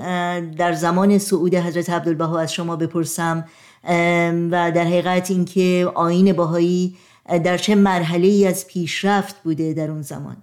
در 0.58 0.72
زمان 0.72 1.18
صعود 1.18 1.54
حضرت 1.54 1.90
عبدالبها 1.90 2.40
از 2.40 2.52
شما 2.52 2.76
بپرسم 2.76 3.44
و 4.50 4.72
در 4.74 4.84
حقیقت 4.84 5.30
اینکه 5.30 5.88
آین 5.94 6.32
باهایی 6.32 6.96
در 7.44 7.56
چه 7.56 7.74
مرحله 7.74 8.28
ای 8.28 8.46
از 8.46 8.66
پیشرفت 8.66 9.42
بوده 9.42 9.72
در 9.72 9.90
اون 9.90 10.02
زمان؟ 10.02 10.36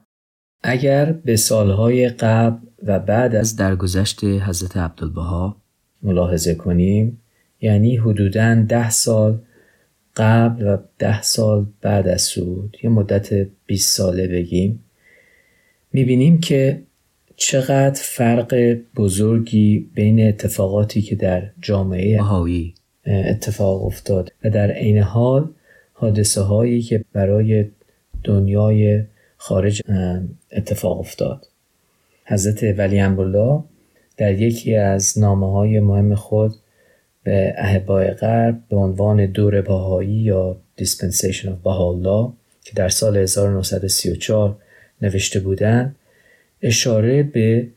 اگر 0.63 1.11
به 1.11 1.35
سالهای 1.35 2.09
قبل 2.09 2.57
و 2.83 2.99
بعد 2.99 3.35
از 3.35 3.55
درگذشت 3.55 4.23
حضرت 4.23 4.77
عبدالبها 4.77 5.57
ملاحظه 6.03 6.55
کنیم 6.55 7.21
یعنی 7.61 7.97
حدوداً 7.97 8.55
ده 8.55 8.89
سال 8.89 9.39
قبل 10.15 10.67
و 10.67 10.77
ده 10.99 11.21
سال 11.21 11.65
بعد 11.81 12.07
از 12.07 12.21
صعود 12.21 12.77
یه 12.83 12.89
مدت 12.89 13.47
20 13.65 13.97
ساله 13.97 14.27
بگیم 14.27 14.83
می‌بینیم 15.93 16.39
که 16.39 16.81
چقدر 17.35 18.01
فرق 18.03 18.77
بزرگی 18.95 19.89
بین 19.93 20.27
اتفاقاتی 20.27 21.01
که 21.01 21.15
در 21.15 21.49
جامعه 21.61 22.17
بهایی 22.17 22.73
اتفاق 23.05 23.85
افتاد 23.85 24.31
و 24.43 24.49
در 24.49 24.71
عین 24.71 24.97
حال 24.97 25.49
حادثه 25.93 26.41
هایی 26.41 26.81
که 26.81 27.05
برای 27.13 27.65
دنیای 28.23 29.03
خارج 29.37 29.81
اتفاق 30.51 30.99
افتاد. 30.99 31.47
حضرت 32.25 32.63
ولی 32.77 32.99
امرالله 32.99 33.63
در 34.17 34.41
یکی 34.41 34.75
از 34.75 35.19
نامه 35.19 35.51
های 35.51 35.79
مهم 35.79 36.15
خود 36.15 36.55
به 37.23 37.53
اهبای 37.57 38.07
غرب 38.07 38.59
به 38.69 38.75
عنوان 38.75 39.25
دور 39.25 39.61
باهایی 39.61 40.09
یا 40.09 40.57
Dispensation 40.81 41.45
of 41.45 41.63
Baha'u'llah 41.65 42.33
که 42.63 42.71
در 42.75 42.89
سال 42.89 43.17
1934 43.17 44.57
نوشته 45.01 45.39
بودند 45.39 45.95
اشاره 46.61 47.23
به 47.23 47.67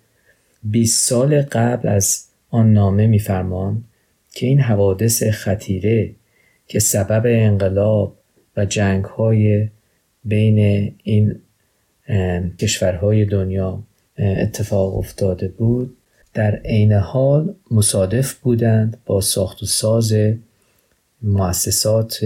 20 0.62 1.08
سال 1.08 1.42
قبل 1.42 1.88
از 1.88 2.24
آن 2.50 2.72
نامه 2.72 3.06
میفرمان 3.06 3.84
که 4.32 4.46
این 4.46 4.60
حوادث 4.60 5.22
خطیره 5.22 6.10
که 6.68 6.78
سبب 6.78 7.22
انقلاب 7.26 8.16
و 8.56 8.64
جنگ 8.64 9.04
های 9.04 9.68
بین 10.24 10.58
این 11.02 11.40
کشورهای 12.58 13.24
دنیا 13.24 13.82
اتفاق 14.18 14.96
افتاده 14.96 15.48
بود. 15.48 15.96
در 16.34 16.56
عین 16.56 16.92
حال 16.92 17.54
مصادف 17.70 18.34
بودند 18.34 18.96
با 19.06 19.20
ساخت 19.20 19.62
و 19.62 19.66
ساز 19.66 20.14
مؤسسات 21.22 22.22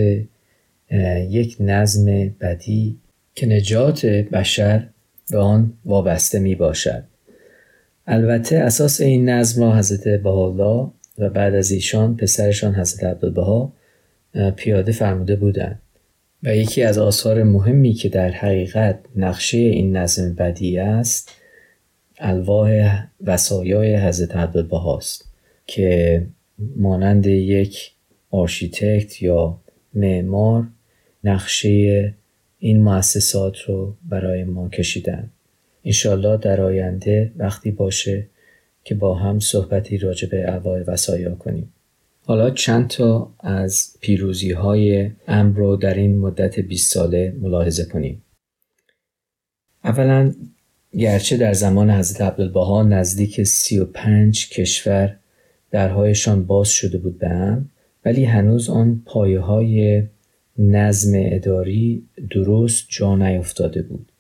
یک 1.30 1.56
نظم 1.60 2.04
بدی 2.40 2.98
که 3.34 3.46
نجات 3.46 4.06
بشر 4.06 4.88
به 5.30 5.38
آن 5.38 5.72
وابسته 5.84 6.38
می 6.38 6.54
باشد. 6.54 7.04
البته 8.06 8.56
اساس 8.56 9.00
این 9.00 9.28
نظم 9.28 9.62
را 9.62 9.76
حضرت 9.76 10.22
بهاءالله 10.22 10.90
و 11.18 11.30
بعد 11.30 11.54
از 11.54 11.70
ایشان 11.70 12.16
پسرشان 12.16 12.74
حضرت 12.74 13.04
عبدالبها 13.04 13.72
پیاده 14.56 14.92
فرموده 14.92 15.36
بودند 15.36 15.82
و 16.42 16.56
یکی 16.56 16.82
از 16.82 16.98
آثار 16.98 17.42
مهمی 17.42 17.92
که 17.92 18.08
در 18.08 18.30
حقیقت 18.30 18.98
نقشه 19.16 19.58
این 19.58 19.96
نظم 19.96 20.34
بدیع 20.34 20.78
است 20.78 21.30
الواح 22.18 23.04
وصایای 23.20 23.96
حضرت 23.96 24.36
عبدالبهاست 24.36 25.24
که 25.66 26.26
مانند 26.76 27.26
یک 27.26 27.92
آرشیتکت 28.30 29.22
یا 29.22 29.60
معمار 29.94 30.66
نقشه 31.24 32.14
این 32.58 32.82
مؤسسات 32.82 33.60
رو 33.60 33.94
برای 34.08 34.44
ما 34.44 34.68
کشیدن. 34.68 35.30
انشالله 35.84 36.36
در 36.36 36.60
آینده 36.60 37.32
وقتی 37.36 37.70
باشه 37.70 38.26
که 38.84 38.94
با 38.94 39.14
هم 39.14 39.38
صحبتی 39.38 39.98
راجع 39.98 40.28
به 40.28 40.52
الواح 40.52 40.80
وسایا 40.86 41.34
کنیم. 41.34 41.72
حالا 42.24 42.50
چند 42.50 42.88
تا 42.88 43.32
از 43.40 43.96
پیروزی 44.00 44.52
های 44.52 45.10
امر 45.28 45.76
در 45.80 45.94
این 45.94 46.18
مدت 46.18 46.60
20 46.60 46.94
ساله 46.94 47.34
ملاحظه 47.40 47.84
کنیم. 47.84 48.22
اولا 49.84 50.34
گرچه 50.96 51.36
در 51.36 51.52
زمان 51.52 51.90
حضرت 51.90 52.20
عبدالبها 52.20 52.82
نزدیک 52.82 53.42
35 53.42 54.48
کشور 54.48 55.16
درهایشان 55.70 56.44
باز 56.44 56.68
شده 56.68 56.98
بود 56.98 57.18
به 57.18 57.28
هم 57.28 57.70
ولی 58.04 58.24
هنوز 58.24 58.70
آن 58.70 59.02
پایه 59.06 59.40
های 59.40 60.02
نظم 60.58 61.12
اداری 61.14 62.02
درست 62.30 62.86
جا 62.88 63.16
نیفتاده 63.16 63.82
بود 63.82 64.12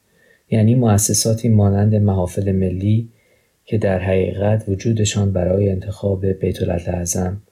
یعنی 0.50 0.74
مؤسساتی 0.74 1.48
مانند 1.48 1.94
محافل 1.94 2.52
ملی 2.52 3.08
که 3.64 3.78
در 3.78 3.98
حقیقت 3.98 4.64
وجودشان 4.68 5.32
برای 5.32 5.70
انتخاب 5.70 6.26
بیت 6.26 6.62
اعظم 6.62 7.42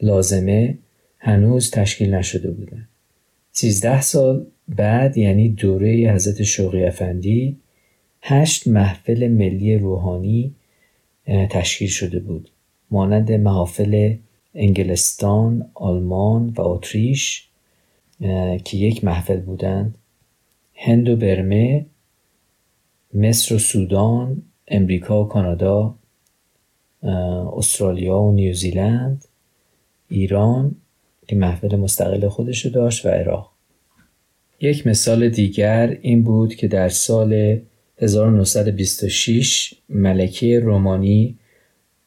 لازمه 0.00 0.78
هنوز 1.18 1.70
تشکیل 1.70 2.14
نشده 2.14 2.50
بودند. 2.50 2.88
سیزده 3.52 4.02
سال 4.02 4.46
بعد 4.68 5.18
یعنی 5.18 5.48
دوره 5.48 6.12
حضرت 6.14 6.42
شوقی 6.42 6.84
افندی 6.84 7.56
هشت 8.26 8.68
محفل 8.68 9.28
ملی 9.28 9.78
روحانی 9.78 10.54
تشکیل 11.26 11.88
شده 11.88 12.20
بود. 12.20 12.50
مانند 12.90 13.32
محافل 13.32 14.14
انگلستان، 14.54 15.70
آلمان 15.74 16.48
و 16.56 16.60
اتریش 16.60 17.48
که 18.64 18.76
یک 18.76 19.04
محفل 19.04 19.40
بودند. 19.40 19.98
هند 20.74 21.08
و 21.08 21.16
برمه 21.16 21.86
مصر 23.14 23.54
و 23.54 23.58
سودان 23.58 24.42
امریکا 24.68 25.24
و 25.24 25.28
کانادا 25.28 25.94
استرالیا 27.56 28.20
و 28.20 28.32
نیوزیلند 28.32 29.24
ایران 30.08 30.76
که 31.26 31.36
محفل 31.36 31.76
مستقل 31.76 32.28
خودش 32.28 32.66
داشت 32.66 33.06
و 33.06 33.08
عراق. 33.08 33.50
یک 34.60 34.86
مثال 34.86 35.28
دیگر 35.28 35.98
این 36.02 36.22
بود 36.22 36.54
که 36.54 36.68
در 36.68 36.88
سال 36.88 37.60
1926 37.98 39.74
ملکه 39.88 40.60
رومانی 40.60 41.38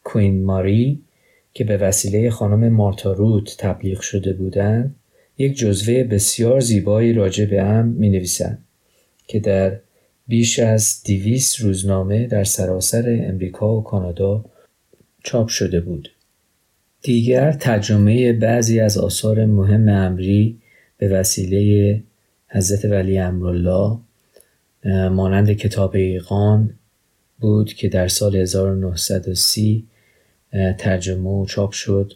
کوین 0.03 0.43
ماری 0.43 1.01
که 1.53 1.63
به 1.63 1.77
وسیله 1.77 2.29
خانم 2.29 2.69
مارتا 2.69 3.11
روت 3.13 3.55
تبلیغ 3.57 3.99
شده 3.99 4.33
بودند 4.33 4.95
یک 5.37 5.57
جزوه 5.57 6.03
بسیار 6.03 6.59
زیبایی 6.59 7.13
راجع 7.13 7.45
به 7.45 7.61
ام 7.61 7.87
می 7.87 8.09
نویسند 8.09 8.63
که 9.27 9.39
در 9.39 9.79
بیش 10.27 10.59
از 10.59 11.01
دیویس 11.03 11.61
روزنامه 11.61 12.27
در 12.27 12.43
سراسر 12.43 13.25
امریکا 13.29 13.77
و 13.77 13.83
کانادا 13.83 14.45
چاپ 15.23 15.47
شده 15.47 15.79
بود. 15.79 16.11
دیگر 17.01 17.51
ترجمه 17.51 18.33
بعضی 18.33 18.79
از 18.79 18.97
آثار 18.97 19.45
مهم 19.45 19.89
امری 19.89 20.57
به 20.97 21.07
وسیله 21.07 22.03
حضرت 22.47 22.85
ولی 22.85 23.19
امرالله 23.19 23.99
مانند 24.87 25.51
کتاب 25.51 25.95
ایقان 25.95 26.73
بود 27.39 27.73
که 27.73 27.89
در 27.89 28.07
سال 28.07 28.35
1930 28.35 29.87
ترجمه 30.77 31.29
و 31.29 31.45
چاپ 31.45 31.71
شد 31.71 32.13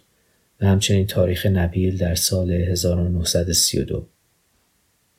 و 0.62 0.65
همچنین 0.65 1.07
تاریخ 1.07 1.45
نبیل 1.45 1.97
در 1.97 2.15
سال 2.15 2.51
1932 2.51 4.05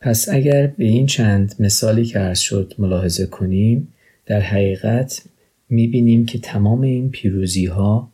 پس 0.00 0.28
اگر 0.28 0.66
به 0.66 0.84
این 0.84 1.06
چند 1.06 1.54
مثالی 1.58 2.04
که 2.04 2.18
عرض 2.18 2.38
شد 2.38 2.74
ملاحظه 2.78 3.26
کنیم 3.26 3.88
در 4.26 4.40
حقیقت 4.40 5.22
می‌بینیم 5.68 6.26
که 6.26 6.38
تمام 6.38 6.80
این 6.80 7.10
پیروزی 7.10 7.66
ها 7.66 8.12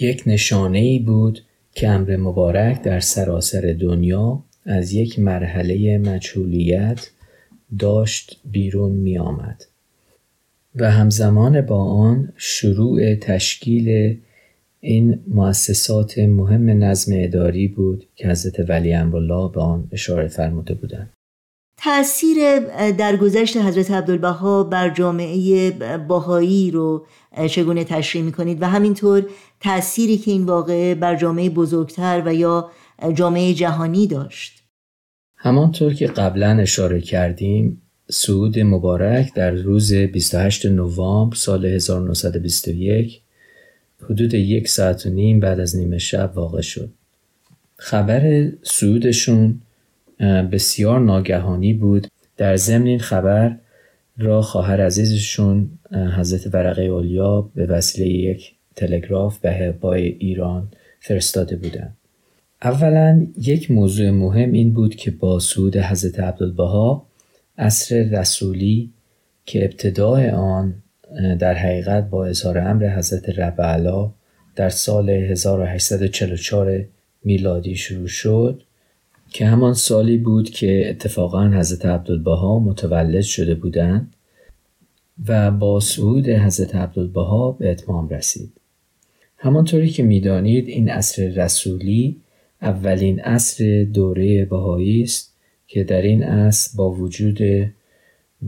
یک 0.00 0.22
نشانه 0.26 0.78
ای 0.78 0.98
بود 0.98 1.40
که 1.74 1.88
امر 1.88 2.16
مبارک 2.16 2.82
در 2.82 3.00
سراسر 3.00 3.76
دنیا 3.80 4.44
از 4.64 4.92
یک 4.92 5.18
مرحله 5.18 5.98
مجهولیت 5.98 7.10
داشت 7.78 8.40
بیرون 8.44 8.92
می 8.92 9.18
آمد 9.18 9.64
و 10.76 10.90
همزمان 10.90 11.60
با 11.60 11.84
آن 11.84 12.32
شروع 12.36 13.14
تشکیل 13.14 14.18
این 14.80 15.20
مؤسسات 15.28 16.18
مهم 16.18 16.84
نظم 16.84 17.12
اداری 17.14 17.68
بود 17.68 18.04
که 18.16 18.28
حضرت 18.28 18.70
ولی 18.70 18.92
امرالله 18.92 19.52
به 19.52 19.60
آن 19.60 19.88
اشاره 19.92 20.28
فرموده 20.28 20.74
بودند. 20.74 21.12
تاثیر 21.76 22.58
درگذشت 22.90 23.56
حضرت 23.56 23.90
عبدالبها 23.90 24.64
بر 24.64 24.90
جامعه 24.90 25.70
باهایی 26.08 26.70
رو 26.70 27.06
چگونه 27.50 27.84
تشریح 27.84 28.24
می‌کنید 28.24 28.62
و 28.62 28.66
همینطور 28.66 29.26
تأثیری 29.60 30.16
که 30.16 30.30
این 30.30 30.44
واقعه 30.44 30.94
بر 30.94 31.16
جامعه 31.16 31.50
بزرگتر 31.50 32.22
و 32.26 32.34
یا 32.34 32.70
جامعه 33.14 33.54
جهانی 33.54 34.06
داشت 34.06 34.57
همانطور 35.40 35.94
که 35.94 36.06
قبلا 36.06 36.58
اشاره 36.58 37.00
کردیم 37.00 37.82
سعود 38.10 38.58
مبارک 38.58 39.34
در 39.34 39.50
روز 39.50 39.92
28 39.94 40.66
نوامبر 40.66 41.36
سال 41.36 41.66
1921 41.66 43.20
حدود 44.02 44.34
یک 44.34 44.68
ساعت 44.68 45.06
و 45.06 45.10
نیم 45.10 45.40
بعد 45.40 45.60
از 45.60 45.76
نیمه 45.76 45.98
شب 45.98 46.32
واقع 46.34 46.60
شد. 46.60 46.90
خبر 47.76 48.52
سعودشون 48.62 49.60
بسیار 50.52 51.00
ناگهانی 51.00 51.74
بود. 51.74 52.06
در 52.36 52.56
ضمن 52.56 52.86
این 52.86 52.98
خبر 52.98 53.56
را 54.18 54.42
خواهر 54.42 54.80
عزیزشون 54.80 55.70
حضرت 55.92 56.54
ورقه 56.54 56.82
اولیا 56.82 57.40
به 57.40 57.66
وسیله 57.66 58.08
یک 58.08 58.52
تلگراف 58.76 59.38
به 59.38 59.52
هبای 59.52 60.02
ایران 60.02 60.68
فرستاده 61.00 61.56
بودند. 61.56 61.97
اولا 62.62 63.26
یک 63.36 63.70
موضوع 63.70 64.10
مهم 64.10 64.52
این 64.52 64.72
بود 64.72 64.94
که 64.94 65.10
با 65.10 65.38
سعود 65.38 65.76
حضرت 65.76 66.20
عبدالبها 66.20 67.06
اصر 67.58 68.02
رسولی 68.02 68.92
که 69.46 69.64
ابتدای 69.64 70.30
آن 70.30 70.74
در 71.38 71.54
حقیقت 71.54 72.10
با 72.10 72.26
اظهار 72.26 72.58
امر 72.58 72.96
حضرت 72.96 73.28
رب 73.28 73.60
در 74.56 74.68
سال 74.68 75.10
1844 75.10 76.84
میلادی 77.24 77.76
شروع 77.76 78.06
شد 78.06 78.62
که 79.30 79.46
همان 79.46 79.74
سالی 79.74 80.16
بود 80.16 80.50
که 80.50 80.90
اتفاقا 80.90 81.48
حضرت 81.48 81.86
عبدالبها 81.86 82.58
متولد 82.58 83.20
شده 83.20 83.54
بودند 83.54 84.14
و 85.28 85.50
با 85.50 85.80
صعود 85.80 86.28
حضرت 86.28 86.74
عبدالبها 86.74 87.52
به 87.52 87.70
اتمام 87.70 88.08
رسید. 88.08 88.52
همانطوری 89.36 89.90
که 89.90 90.02
می‌دانید 90.02 90.68
این 90.68 90.88
عصر 90.88 91.28
رسولی 91.28 92.20
اولین 92.62 93.20
عصر 93.20 93.86
دوره 93.94 94.44
بهایی 94.44 95.02
است 95.02 95.34
که 95.66 95.84
در 95.84 96.02
این 96.02 96.22
عصر 96.22 96.76
با 96.76 96.90
وجود 96.90 97.38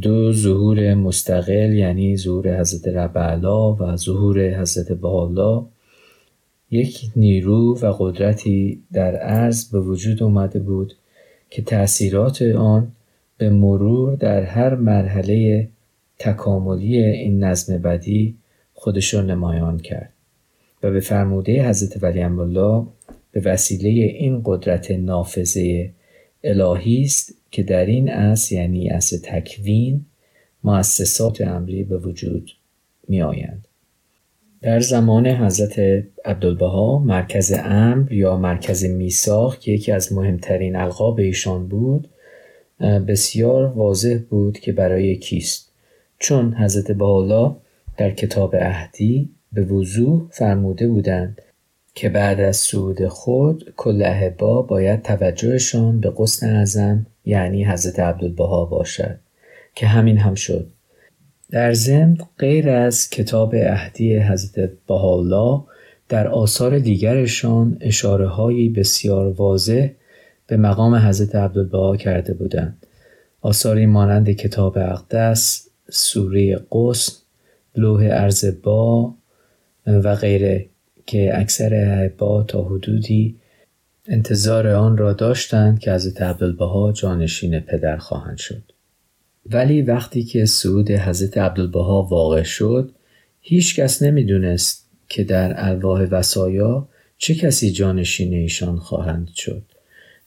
دو 0.01 0.33
ظهور 0.33 0.94
مستقل 0.94 1.73
یعنی 1.73 2.16
ظهور 2.16 2.61
حضرت 2.61 2.88
ربعلا 2.88 3.75
و 3.75 3.96
ظهور 3.96 4.61
حضرت 4.61 4.92
بحالا 4.92 5.66
یک 6.70 7.11
نیرو 7.16 7.79
و 7.79 7.92
قدرتی 7.99 8.83
در 8.92 9.16
عرض 9.16 9.70
به 9.70 9.81
وجود 9.81 10.23
اومده 10.23 10.59
بود 10.59 10.94
که 11.51 11.62
تأثیرات 11.62 12.42
آن 12.42 12.92
به 13.38 13.51
مرور 13.51 14.16
در 14.16 14.42
هر 14.42 14.75
مرحله 14.75 15.68
تکاملی 16.18 17.03
این 17.03 17.44
نظم 17.44 17.79
بدی 17.79 18.35
خودش 18.75 19.14
را 19.14 19.23
نمایان 19.23 19.79
کرد 19.79 20.12
و 20.83 20.90
به 20.90 21.01
فرموده 21.01 21.68
حضرت 21.68 22.03
ولی 22.03 22.23
الله 22.23 22.87
به 23.33 23.40
وسیله 23.40 23.88
این 23.88 24.43
قدرت 24.45 24.90
نافذه 24.90 25.90
الهی 26.45 27.03
است 27.03 27.35
که 27.51 27.62
در 27.62 27.87
این 27.87 28.11
اصل 28.11 28.55
یعنی 28.55 28.88
اصل 28.88 29.19
تکوین 29.23 30.05
مؤسسات 30.64 31.40
امری 31.40 31.85
به 31.85 31.99
وجود 31.99 32.51
می 33.09 33.23
آیند. 33.23 33.66
در 34.62 34.81
زمان 34.81 35.27
حضرت 35.27 36.05
عبدالبها 36.25 36.99
مرکز 36.99 37.53
امر 37.64 38.12
یا 38.12 38.37
مرکز 38.37 38.85
میساخ 38.85 39.59
که 39.59 39.73
یکی 39.73 39.93
از 39.93 40.12
مهمترین 40.12 40.77
القاب 40.77 41.19
ایشان 41.19 41.69
بود 41.69 42.09
بسیار 42.81 43.64
واضح 43.64 44.19
بود 44.31 44.59
که 44.59 44.73
برای 44.73 45.16
کیست 45.16 45.73
چون 46.19 46.55
حضرت 46.55 46.90
بحالا 46.90 47.57
در 47.97 48.11
کتاب 48.11 48.55
اهدی 48.59 49.29
به 49.53 49.62
وضوح 49.62 50.29
فرموده 50.31 50.88
بودند 50.88 51.43
که 51.94 52.09
بعد 52.09 52.40
از 52.40 52.57
سعود 52.57 53.09
خود 53.09 53.74
کل 53.76 54.03
احبا 54.03 54.62
باید 54.62 55.03
توجهشان 55.03 56.00
به 56.00 56.12
قسن 56.16 56.57
اعظم 56.57 57.07
یعنی 57.24 57.64
حضرت 57.64 58.00
عبدالبها 58.00 58.64
باشد 58.64 59.18
که 59.74 59.87
همین 59.87 60.18
هم 60.18 60.35
شد. 60.35 60.70
در 61.50 61.72
ضمن 61.72 62.18
غیر 62.38 62.70
از 62.70 63.11
کتاب 63.11 63.55
اهدی 63.55 64.18
حضرت 64.18 64.70
بهاءالله 64.87 65.62
در 66.09 66.29
آثار 66.29 66.79
دیگرشان 66.79 67.79
اشاره 67.81 68.29
هایی 68.29 68.68
بسیار 68.68 69.26
واضح 69.26 69.88
به 70.46 70.57
مقام 70.57 70.94
حضرت 70.94 71.35
عبدالبها 71.35 71.96
کرده 71.96 72.35
بودند. 72.35 72.87
آثاری 73.40 73.87
مانند 73.87 74.31
کتاب 74.31 74.79
اقدس 74.79 75.68
سوره 75.90 76.61
قسم 76.72 77.12
لوح 77.76 78.09
ارز 78.11 78.62
با 78.62 79.14
و 79.87 80.14
غیره. 80.14 80.70
که 81.11 81.38
اکثر 81.38 81.75
احبا 81.75 82.42
تا 82.42 82.62
حدودی 82.62 83.37
انتظار 84.07 84.68
آن 84.68 84.96
را 84.96 85.12
داشتند 85.12 85.79
که 85.79 85.92
حضرت 85.92 86.23
عبدالبها 86.23 86.92
جانشین 86.92 87.61
پدر 87.61 87.96
خواهند 87.96 88.37
شد. 88.37 88.62
ولی 89.46 89.83
وقتی 89.83 90.23
که 90.23 90.46
سعود 90.46 90.90
حضرت 90.90 91.38
عبدالبها 91.38 92.03
واقع 92.03 92.42
شد 92.42 92.92
هیچ 93.40 93.81
کس 93.81 94.03
نمی‌دونست 94.03 94.87
که 95.09 95.25
در 95.25 95.55
الواح 95.57 96.03
وسایا 96.03 96.88
چه 97.18 97.35
کسی 97.35 97.73
جانشین 97.73 98.35
ایشان 98.35 98.79
خواهند 98.79 99.31
شد. 99.35 99.62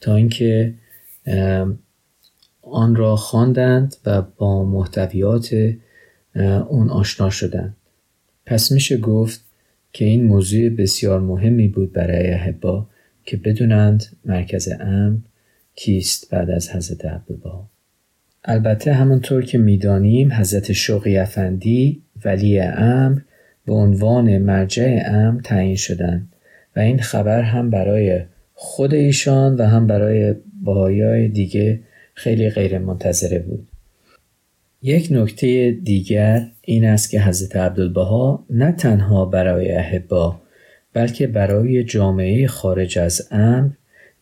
تا 0.02 0.16
اینکه 0.16 0.74
آن 2.62 2.96
را 2.96 3.16
خواندند 3.16 3.96
و 4.06 4.22
با 4.22 4.64
محتویات 4.64 5.74
اون 6.68 6.90
آشنا 6.90 7.30
شدند. 7.30 7.76
پس 8.46 8.72
میشه 8.72 8.98
گفت 8.98 9.53
که 9.94 10.06
این 10.06 10.24
موضوع 10.24 10.70
بسیار 10.70 11.20
مهمی 11.20 11.68
بود 11.68 11.94
برای 11.94 12.28
احبا 12.28 12.88
که 13.26 13.38
بدونند 13.38 14.04
مرکز 14.26 14.70
ام 14.80 15.24
کیست 15.76 16.30
بعد 16.30 16.50
از 16.50 16.70
حضرت 16.70 17.06
عبدالبها 17.06 17.70
البته 18.46 18.94
همونطور 18.94 19.46
که 19.46 19.58
می‌دانیم 19.58 20.34
حضرت 20.34 20.72
شوقی 20.72 21.18
افندی 21.18 22.02
ولی 22.26 22.60
امر 22.60 23.20
به 23.66 23.74
عنوان 23.74 24.38
مرجع 24.38 25.04
امر 25.06 25.42
تعیین 25.42 25.76
شدند 25.76 26.34
و 26.76 26.80
این 26.80 27.00
خبر 27.00 27.42
هم 27.42 27.70
برای 27.70 28.22
خود 28.54 28.94
ایشان 28.94 29.56
و 29.56 29.64
هم 29.64 29.88
برای 29.88 30.36
باهای 30.64 31.28
دیگه 31.28 31.80
خیلی 32.14 32.50
غیر 32.50 32.78
منتظره 32.78 33.40
بود. 33.40 33.68
یک 34.86 35.08
نکته 35.12 35.72
دیگر 35.72 36.48
این 36.62 36.86
است 36.86 37.10
که 37.10 37.22
حضرت 37.22 37.56
عبدالبها 37.56 38.46
نه 38.50 38.72
تنها 38.72 39.26
برای 39.26 39.72
احبا 39.72 40.42
بلکه 40.94 41.28
برای 41.28 41.84
جامعه 41.84 42.48
خارج 42.48 43.00
از 43.00 43.28
امر 43.32 43.72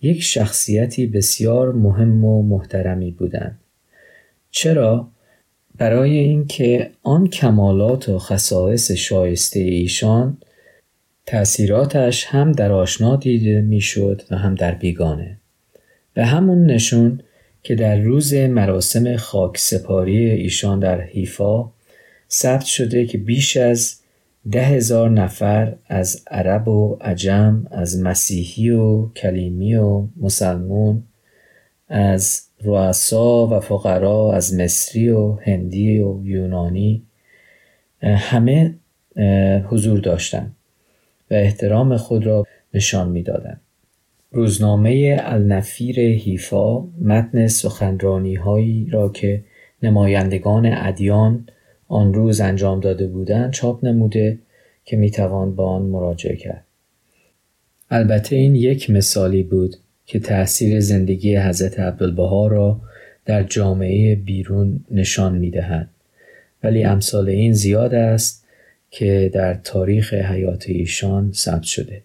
یک 0.02 0.24
شخصیتی 0.24 1.08
بسیار 1.08 1.72
مهم 1.72 2.26
و 2.26 2.44
محترمی 2.44 3.12
بودند. 3.12 3.60
چرا؟ 4.52 5.08
برای 5.78 6.18
اینکه 6.18 6.92
آن 7.04 7.28
کمالات 7.28 8.10
و 8.10 8.20
خصائص 8.20 8.92
شایسته 8.92 9.60
ایشان 9.60 10.38
تأثیراتش 11.26 12.26
هم 12.26 12.52
در 12.52 12.72
آشنا 12.72 13.16
دیده 13.16 13.62
می‌شد 13.62 14.22
و 14.32 14.38
هم 14.38 14.56
در 14.56 14.72
بیگانه 14.72 15.38
به 16.14 16.26
همون 16.26 16.66
نشون 16.66 17.22
که 17.64 17.76
در 17.76 18.00
روز 18.00 18.34
مراسم 18.34 19.18
خاک 19.18 19.58
سپاری 19.58 20.30
ایشان 20.30 20.80
در 20.80 21.02
حیفا 21.02 21.72
ثبت 22.30 22.66
شده 22.66 23.06
که 23.06 23.18
بیش 23.18 23.58
از 23.58 24.02
ده 24.52 24.62
هزار 24.62 25.10
نفر 25.10 25.76
از 25.88 26.24
عرب 26.28 26.68
و 26.68 26.98
عجم 27.02 27.68
از 27.72 28.00
مسیحی 28.00 28.70
و 28.70 29.10
کلیمی 29.10 29.76
و 29.76 30.08
مسلمون 30.18 31.04
از 31.88 32.42
رؤسا 32.64 33.48
و 33.48 33.60
فقرا 33.60 34.34
از 34.34 34.54
مصری 34.54 35.10
و 35.10 35.34
هندی 35.34 36.00
و 36.00 36.26
یونانی 36.26 37.04
همه 38.02 38.76
حضور 39.64 40.00
داشتند 40.00 40.56
و 41.32 41.34
احترام 41.34 41.98
خود 41.98 42.26
را 42.26 42.46
نشان 42.74 43.10
می‌دادند. 43.10 43.62
روزنامه 44.32 45.18
النفیر 45.20 46.00
هیفا 46.00 46.80
متن 47.02 47.48
سخنرانی 47.48 48.36
هایی 48.36 48.88
را 48.92 49.10
که 49.10 49.44
نمایندگان 49.84 50.66
ادیان 50.74 51.48
آن 51.88 52.14
روز 52.14 52.42
انجام 52.42 52.80
داده 52.80 53.08
بودند 53.08 53.52
چاپ 53.54 53.86
نموده 53.86 54.40
که 54.86 54.98
می‌توان 54.98 55.56
با 55.56 55.70
آن 55.70 55.82
مراجعه 55.82 56.36
کرد 56.36 56.66
البته 57.90 58.36
این 58.36 58.56
یک 58.56 58.90
مثالی 58.90 59.44
بود 59.44 59.76
که 60.06 60.20
تأثیر 60.20 60.80
زندگی 60.80 61.36
حضرت 61.36 61.80
عبدالبها 61.80 62.48
را 62.48 62.82
در 63.26 63.44
جامعه 63.44 64.16
بیرون 64.16 64.86
نشان 64.92 65.38
می 65.38 65.50
دهد. 65.50 65.90
ولی 66.64 66.84
امثال 66.84 67.30
این 67.30 67.54
زیاد 67.54 67.94
است 67.94 68.46
که 68.90 69.32
در 69.34 69.54
تاریخ 69.54 70.14
حیات 70.14 70.66
ایشان 70.68 71.32
ثبت 71.32 71.64
شده. 71.64 72.02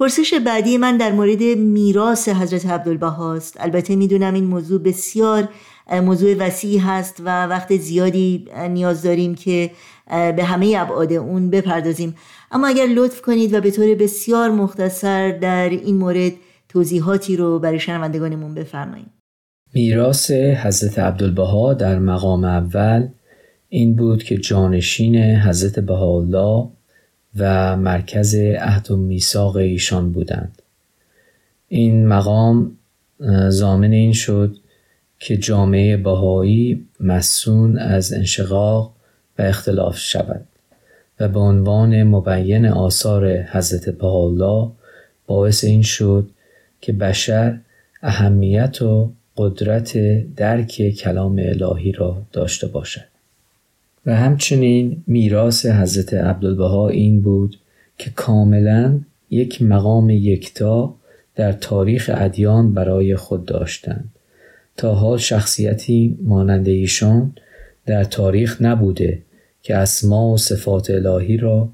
پرسش 0.00 0.34
بعدی 0.46 0.78
من 0.78 0.96
در 0.96 1.12
مورد 1.12 1.42
میراث 1.58 2.28
حضرت 2.28 2.66
عبدالبها 2.66 3.34
است. 3.34 3.56
البته 3.60 3.96
می‌دونم 3.96 4.34
این 4.34 4.44
موضوع 4.44 4.82
بسیار 4.82 5.48
موضوع 5.92 6.34
وسیعی 6.34 6.78
هست 6.78 7.20
و 7.24 7.46
وقت 7.46 7.76
زیادی 7.76 8.44
نیاز 8.70 9.02
داریم 9.02 9.34
که 9.34 9.70
به 10.10 10.44
همه 10.44 10.74
ابعاد 10.78 11.12
اون 11.12 11.50
بپردازیم 11.50 12.14
اما 12.50 12.66
اگر 12.66 12.86
لطف 12.86 13.20
کنید 13.20 13.54
و 13.54 13.60
به 13.60 13.70
طور 13.70 13.94
بسیار 13.94 14.50
مختصر 14.50 15.30
در 15.30 15.68
این 15.68 15.96
مورد 15.96 16.32
توضیحاتی 16.68 17.36
رو 17.36 17.58
برای 17.58 17.80
شنوندگانمون 17.80 18.54
بفرمایید 18.54 19.10
میراث 19.74 20.30
حضرت 20.30 20.98
عبدالبها 20.98 21.74
در 21.74 21.98
مقام 21.98 22.44
اول 22.44 23.08
این 23.68 23.96
بود 23.96 24.22
که 24.22 24.36
جانشین 24.38 25.16
حضرت 25.16 25.80
بهاءالله 25.80 26.68
و 27.36 27.76
مرکز 27.76 28.34
عهد 28.34 28.90
و 28.90 28.96
میثاق 28.96 29.56
ایشان 29.56 30.12
بودند. 30.12 30.62
این 31.68 32.06
مقام 32.06 32.76
زامن 33.48 33.92
این 33.92 34.12
شد 34.12 34.56
که 35.18 35.36
جامعه 35.36 35.96
بهایی 35.96 36.86
مسون 37.00 37.78
از 37.78 38.12
انشقاق 38.12 38.92
و 39.38 39.42
اختلاف 39.42 39.98
شود 39.98 40.46
و 41.20 41.28
به 41.28 41.38
عنوان 41.38 42.02
مبین 42.02 42.66
آثار 42.66 43.42
حضرت 43.42 43.88
بهاءالله 43.88 44.70
باعث 45.26 45.64
این 45.64 45.82
شد 45.82 46.30
که 46.80 46.92
بشر 46.92 47.58
اهمیت 48.02 48.82
و 48.82 49.12
قدرت 49.36 49.98
درک 50.34 50.90
کلام 50.90 51.38
الهی 51.38 51.92
را 51.92 52.22
داشته 52.32 52.66
باشد. 52.66 53.09
و 54.06 54.16
همچنین 54.16 55.02
میراث 55.06 55.66
حضرت 55.66 56.14
عبدالبها 56.14 56.88
این 56.88 57.20
بود 57.20 57.56
که 57.98 58.10
کاملا 58.10 59.00
یک 59.30 59.62
مقام 59.62 60.10
یکتا 60.10 60.94
در 61.36 61.52
تاریخ 61.52 62.10
ادیان 62.14 62.74
برای 62.74 63.16
خود 63.16 63.44
داشتند. 63.44 64.10
تا 64.76 64.94
حال 64.94 65.18
شخصیتی 65.18 66.18
مانند 66.22 66.68
ایشان 66.68 67.32
در 67.86 68.04
تاریخ 68.04 68.62
نبوده 68.62 69.22
که 69.62 69.76
اسما 69.76 70.32
و 70.32 70.36
صفات 70.36 70.90
الهی 70.90 71.36
را 71.36 71.68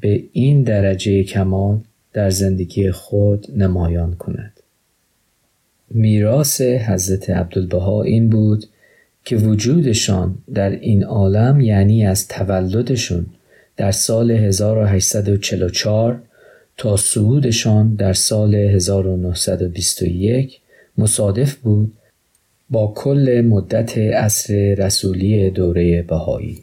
به 0.00 0.24
این 0.32 0.62
درجه 0.62 1.22
کمال 1.22 1.80
در 2.12 2.30
زندگی 2.30 2.90
خود 2.90 3.46
نمایان 3.56 4.14
کند. 4.14 4.52
میراث 5.90 6.60
حضرت 6.60 7.30
عبدالبها 7.30 8.02
این 8.02 8.28
بود 8.28 8.66
که 9.26 9.36
وجودشان 9.36 10.34
در 10.54 10.70
این 10.70 11.04
عالم 11.04 11.60
یعنی 11.60 12.06
از 12.06 12.28
تولدشون 12.28 13.26
در 13.76 13.90
سال 13.90 14.30
1844 14.30 16.22
تا 16.76 16.96
صعودشان 16.96 17.94
در 17.94 18.12
سال 18.12 18.54
1921 18.54 20.60
مصادف 20.98 21.54
بود 21.54 21.92
با 22.70 22.92
کل 22.96 23.44
مدت 23.48 23.98
عصر 23.98 24.74
رسولی 24.78 25.50
دوره 25.50 26.02
بهایی. 26.02 26.58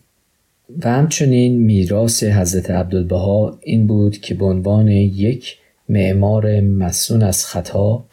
و 0.84 0.92
همچنین 0.92 1.60
میراث 1.60 2.24
حضرت 2.24 2.72
عبدالبها 2.72 3.60
این 3.62 3.88
بود 3.88 4.18
که 4.18 4.36
به 4.36 4.46
عنوان 4.46 4.88
یک 4.88 5.58
معمار 5.90 6.62
مسون 6.62 7.24
از 7.24 7.46
خطا 7.46 8.06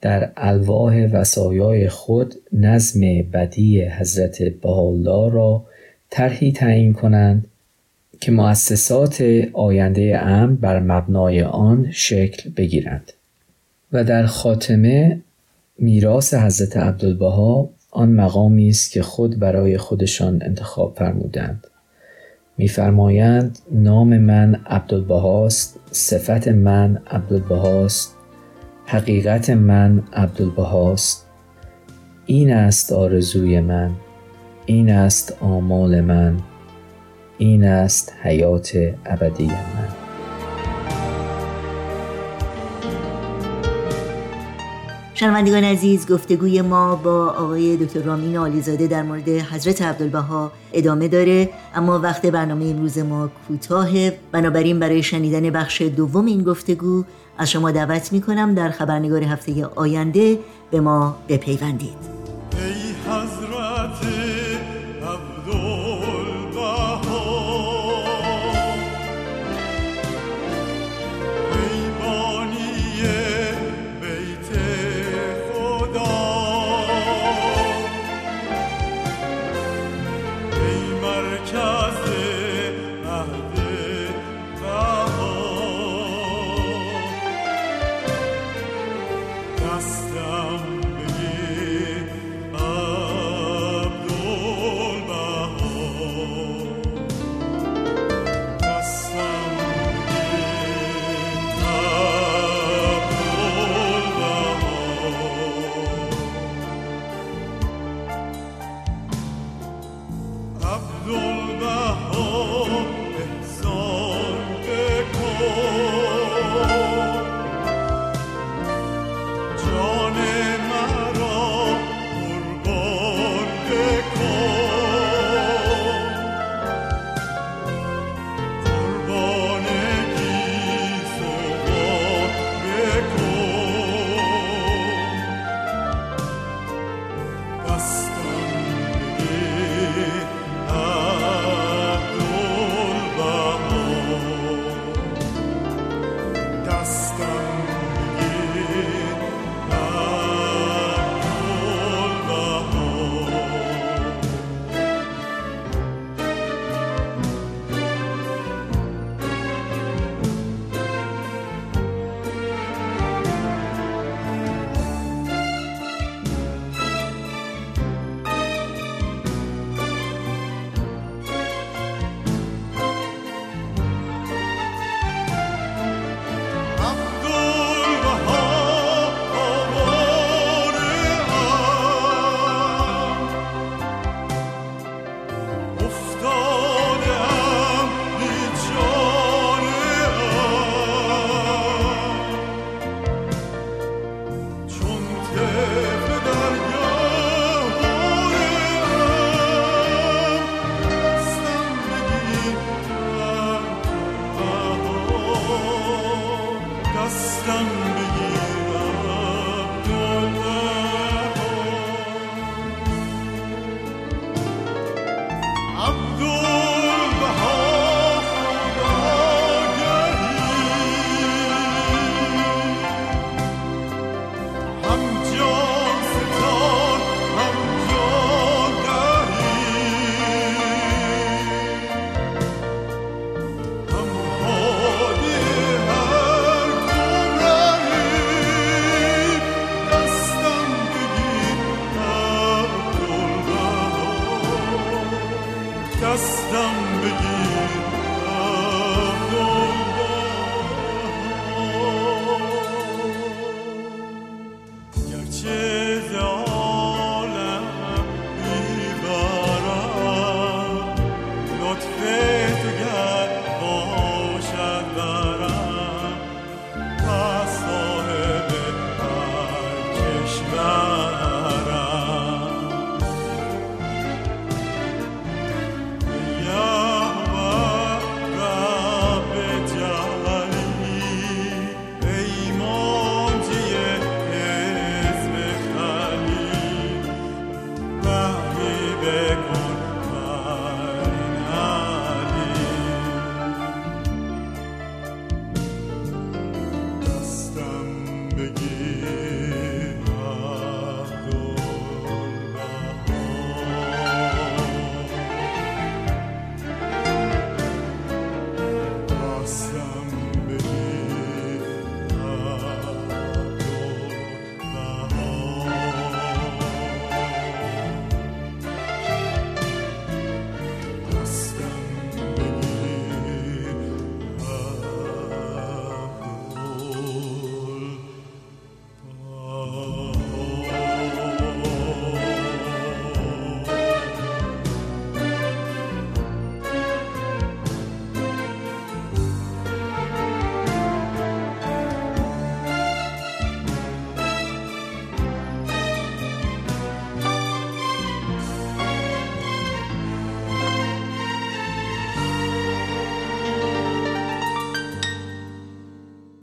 در 0.00 0.32
الواح 0.36 1.06
وسایای 1.12 1.88
خود 1.88 2.34
نظم 2.52 3.00
بدی 3.32 3.82
حضرت 3.82 4.42
بهاءالله 4.42 5.32
را 5.32 5.64
طرحی 6.10 6.52
تعیین 6.52 6.92
کنند 6.92 7.46
که 8.20 8.32
مؤسسات 8.32 9.24
آینده 9.52 10.18
امن 10.18 10.56
بر 10.56 10.80
مبنای 10.80 11.42
آن 11.42 11.90
شکل 11.90 12.50
بگیرند. 12.50 13.12
و 13.92 14.04
در 14.04 14.26
خاتمه 14.26 15.20
میراث 15.78 16.34
حضرت 16.34 16.76
عبدالبها 16.76 17.70
آن 17.90 18.12
مقامی 18.12 18.68
است 18.68 18.92
که 18.92 19.02
خود 19.02 19.38
برای 19.38 19.78
خودشان 19.78 20.42
انتخاب 20.42 20.94
فرمودند. 20.96 21.66
میفرمایند 22.58 23.58
نام 23.72 24.18
من 24.18 24.54
عبدالبهاست 24.66 25.78
صفت 25.90 26.48
من 26.48 27.02
عبدالبهاست 27.06 28.17
حقیقت 28.90 29.50
من 29.50 30.02
عبدالبهاست 30.12 31.26
این 32.26 32.52
است 32.52 32.92
آرزوی 32.92 33.60
من 33.60 33.90
این 34.66 34.90
است 34.90 35.36
آمال 35.40 36.00
من 36.00 36.36
این 37.38 37.64
است 37.64 38.12
حیات 38.22 38.78
ابدی 39.06 39.46
من. 39.46 39.88
شنوندگان 45.14 45.64
عزیز 45.64 46.12
گفتگوی 46.12 46.62
ما 46.62 46.96
با 46.96 47.26
آقای 47.26 47.76
دکتر 47.76 48.00
رامین 48.00 48.36
آلیزاده 48.36 48.86
در 48.86 49.02
مورد 49.02 49.28
حضرت 49.28 49.82
عبدالبها 49.82 50.52
ادامه 50.72 51.08
داره 51.08 51.48
اما 51.74 51.98
وقت 51.98 52.26
برنامه 52.26 52.64
امروز 52.64 52.98
ما 52.98 53.30
کوتاهه. 53.48 54.18
بنابراین 54.32 54.78
برای 54.78 55.02
شنیدن 55.02 55.50
بخش 55.50 55.82
دوم 55.82 56.26
این 56.26 56.42
گفتگو 56.42 57.04
از 57.38 57.50
شما 57.50 57.70
دعوت 57.70 58.12
می 58.12 58.20
کنم 58.20 58.54
در 58.54 58.70
خبرنگار 58.70 59.22
هفته 59.22 59.66
آینده 59.66 60.38
به 60.70 60.80
ما 60.80 61.16
بپیوندید. 61.28 62.18
ای 62.52 62.94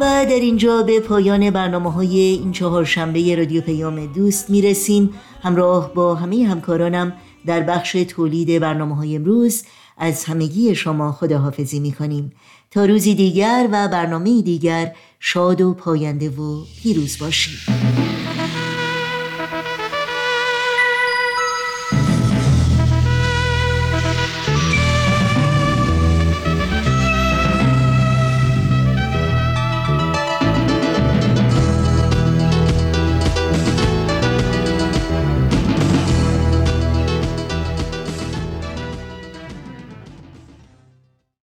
و 0.00 0.26
در 0.26 0.40
اینجا 0.40 0.82
به 0.82 1.00
پایان 1.00 1.50
برنامه 1.50 1.92
های 1.92 2.18
این 2.18 2.52
چهار 2.52 2.84
شنبه 2.84 3.36
رادیو 3.36 3.60
پیام 3.60 4.06
دوست 4.06 4.50
می‌رسیم. 4.50 5.10
همراه 5.42 5.94
با 5.94 6.14
همه 6.14 6.46
همکارانم 6.46 7.12
در 7.46 7.60
بخش 7.60 7.92
تولید 7.92 8.60
برنامه 8.60 8.96
های 8.96 9.16
امروز 9.16 9.62
از 9.98 10.24
همگی 10.24 10.74
شما 10.74 11.12
خداحافظی 11.12 11.80
می 11.80 11.92
کنیم 11.92 12.32
تا 12.70 12.84
روزی 12.84 13.14
دیگر 13.14 13.68
و 13.72 13.88
برنامه 13.88 14.42
دیگر 14.42 14.92
شاد 15.20 15.60
و 15.60 15.74
پاینده 15.74 16.30
و 16.30 16.64
پیروز 16.82 17.18
باشید. 17.18 17.83